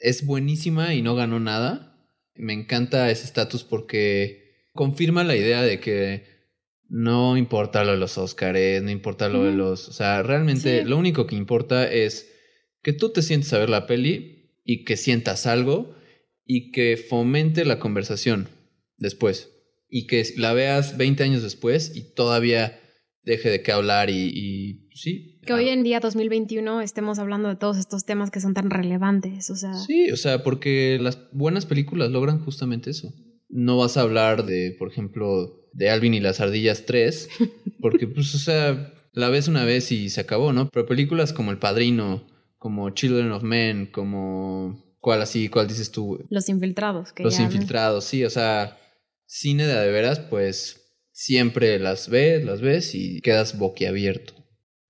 [0.00, 1.96] es buenísima y no ganó nada.
[2.34, 6.33] Me encanta ese estatus porque confirma la idea de que
[6.88, 9.88] no importa lo de los Oscars, no importa lo de los...
[9.88, 12.30] O sea, realmente lo único que importa es
[12.82, 15.94] que tú te sientes a ver la peli y que sientas algo
[16.44, 18.48] y que fomente la conversación
[18.96, 19.50] después.
[19.88, 22.80] Y que la veas 20 años después y todavía
[23.22, 25.40] deje de qué hablar y, sí.
[25.46, 29.50] Que hoy en día, 2021, estemos hablando de todos estos temas que son tan relevantes,
[29.50, 29.74] o sea...
[29.74, 33.12] Sí, o sea, porque las buenas películas logran justamente eso.
[33.54, 37.28] No vas a hablar de, por ejemplo, de Alvin y las ardillas 3,
[37.80, 40.68] porque, pues, o sea, la ves una vez y se acabó, ¿no?
[40.70, 42.26] Pero películas como El Padrino,
[42.58, 44.82] como Children of Men, como...
[44.98, 45.50] ¿Cuál así?
[45.50, 46.24] ¿Cuál dices tú?
[46.30, 47.12] Los infiltrados.
[47.12, 48.78] Que Los infiltrados, sí, o sea,
[49.26, 54.32] cine de, de veras, pues siempre las ves, las ves y quedas boquiabierto.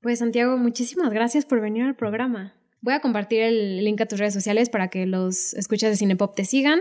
[0.00, 2.54] Pues Santiago, muchísimas gracias por venir al programa.
[2.80, 6.36] Voy a compartir el link a tus redes sociales para que los escuchas de Cinepop
[6.36, 6.80] te sigan.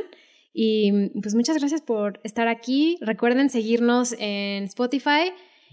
[0.54, 2.98] Y pues muchas gracias por estar aquí.
[3.02, 5.32] Recuerden seguirnos en Spotify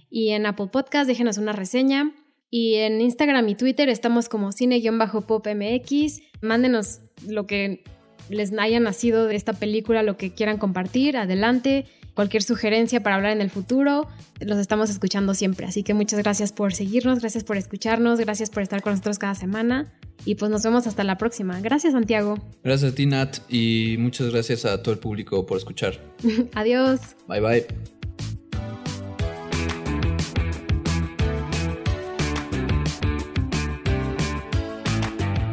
[0.08, 1.06] y en Apple Podcast.
[1.06, 2.12] Déjenos una reseña.
[2.52, 6.20] Y en Instagram y Twitter estamos como cine-popmx.
[6.40, 7.84] Mándenos lo que
[8.28, 11.16] les haya nacido de esta película, lo que quieran compartir.
[11.16, 14.08] Adelante cualquier sugerencia para hablar en el futuro,
[14.40, 15.66] los estamos escuchando siempre.
[15.66, 19.34] Así que muchas gracias por seguirnos, gracias por escucharnos, gracias por estar con nosotros cada
[19.34, 19.92] semana
[20.24, 21.60] y pues nos vemos hasta la próxima.
[21.60, 22.38] Gracias Santiago.
[22.62, 26.00] Gracias a ti Nat y muchas gracias a todo el público por escuchar.
[26.54, 27.00] Adiós.
[27.28, 27.99] Bye bye.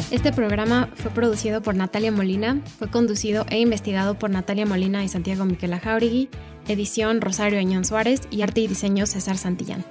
[0.09, 5.09] Este programa fue producido por Natalia Molina, fue conducido e investigado por Natalia Molina y
[5.09, 6.29] Santiago Miquela Jauregui,
[6.69, 9.83] edición Rosario Añón Suárez y arte y diseño César Santillán.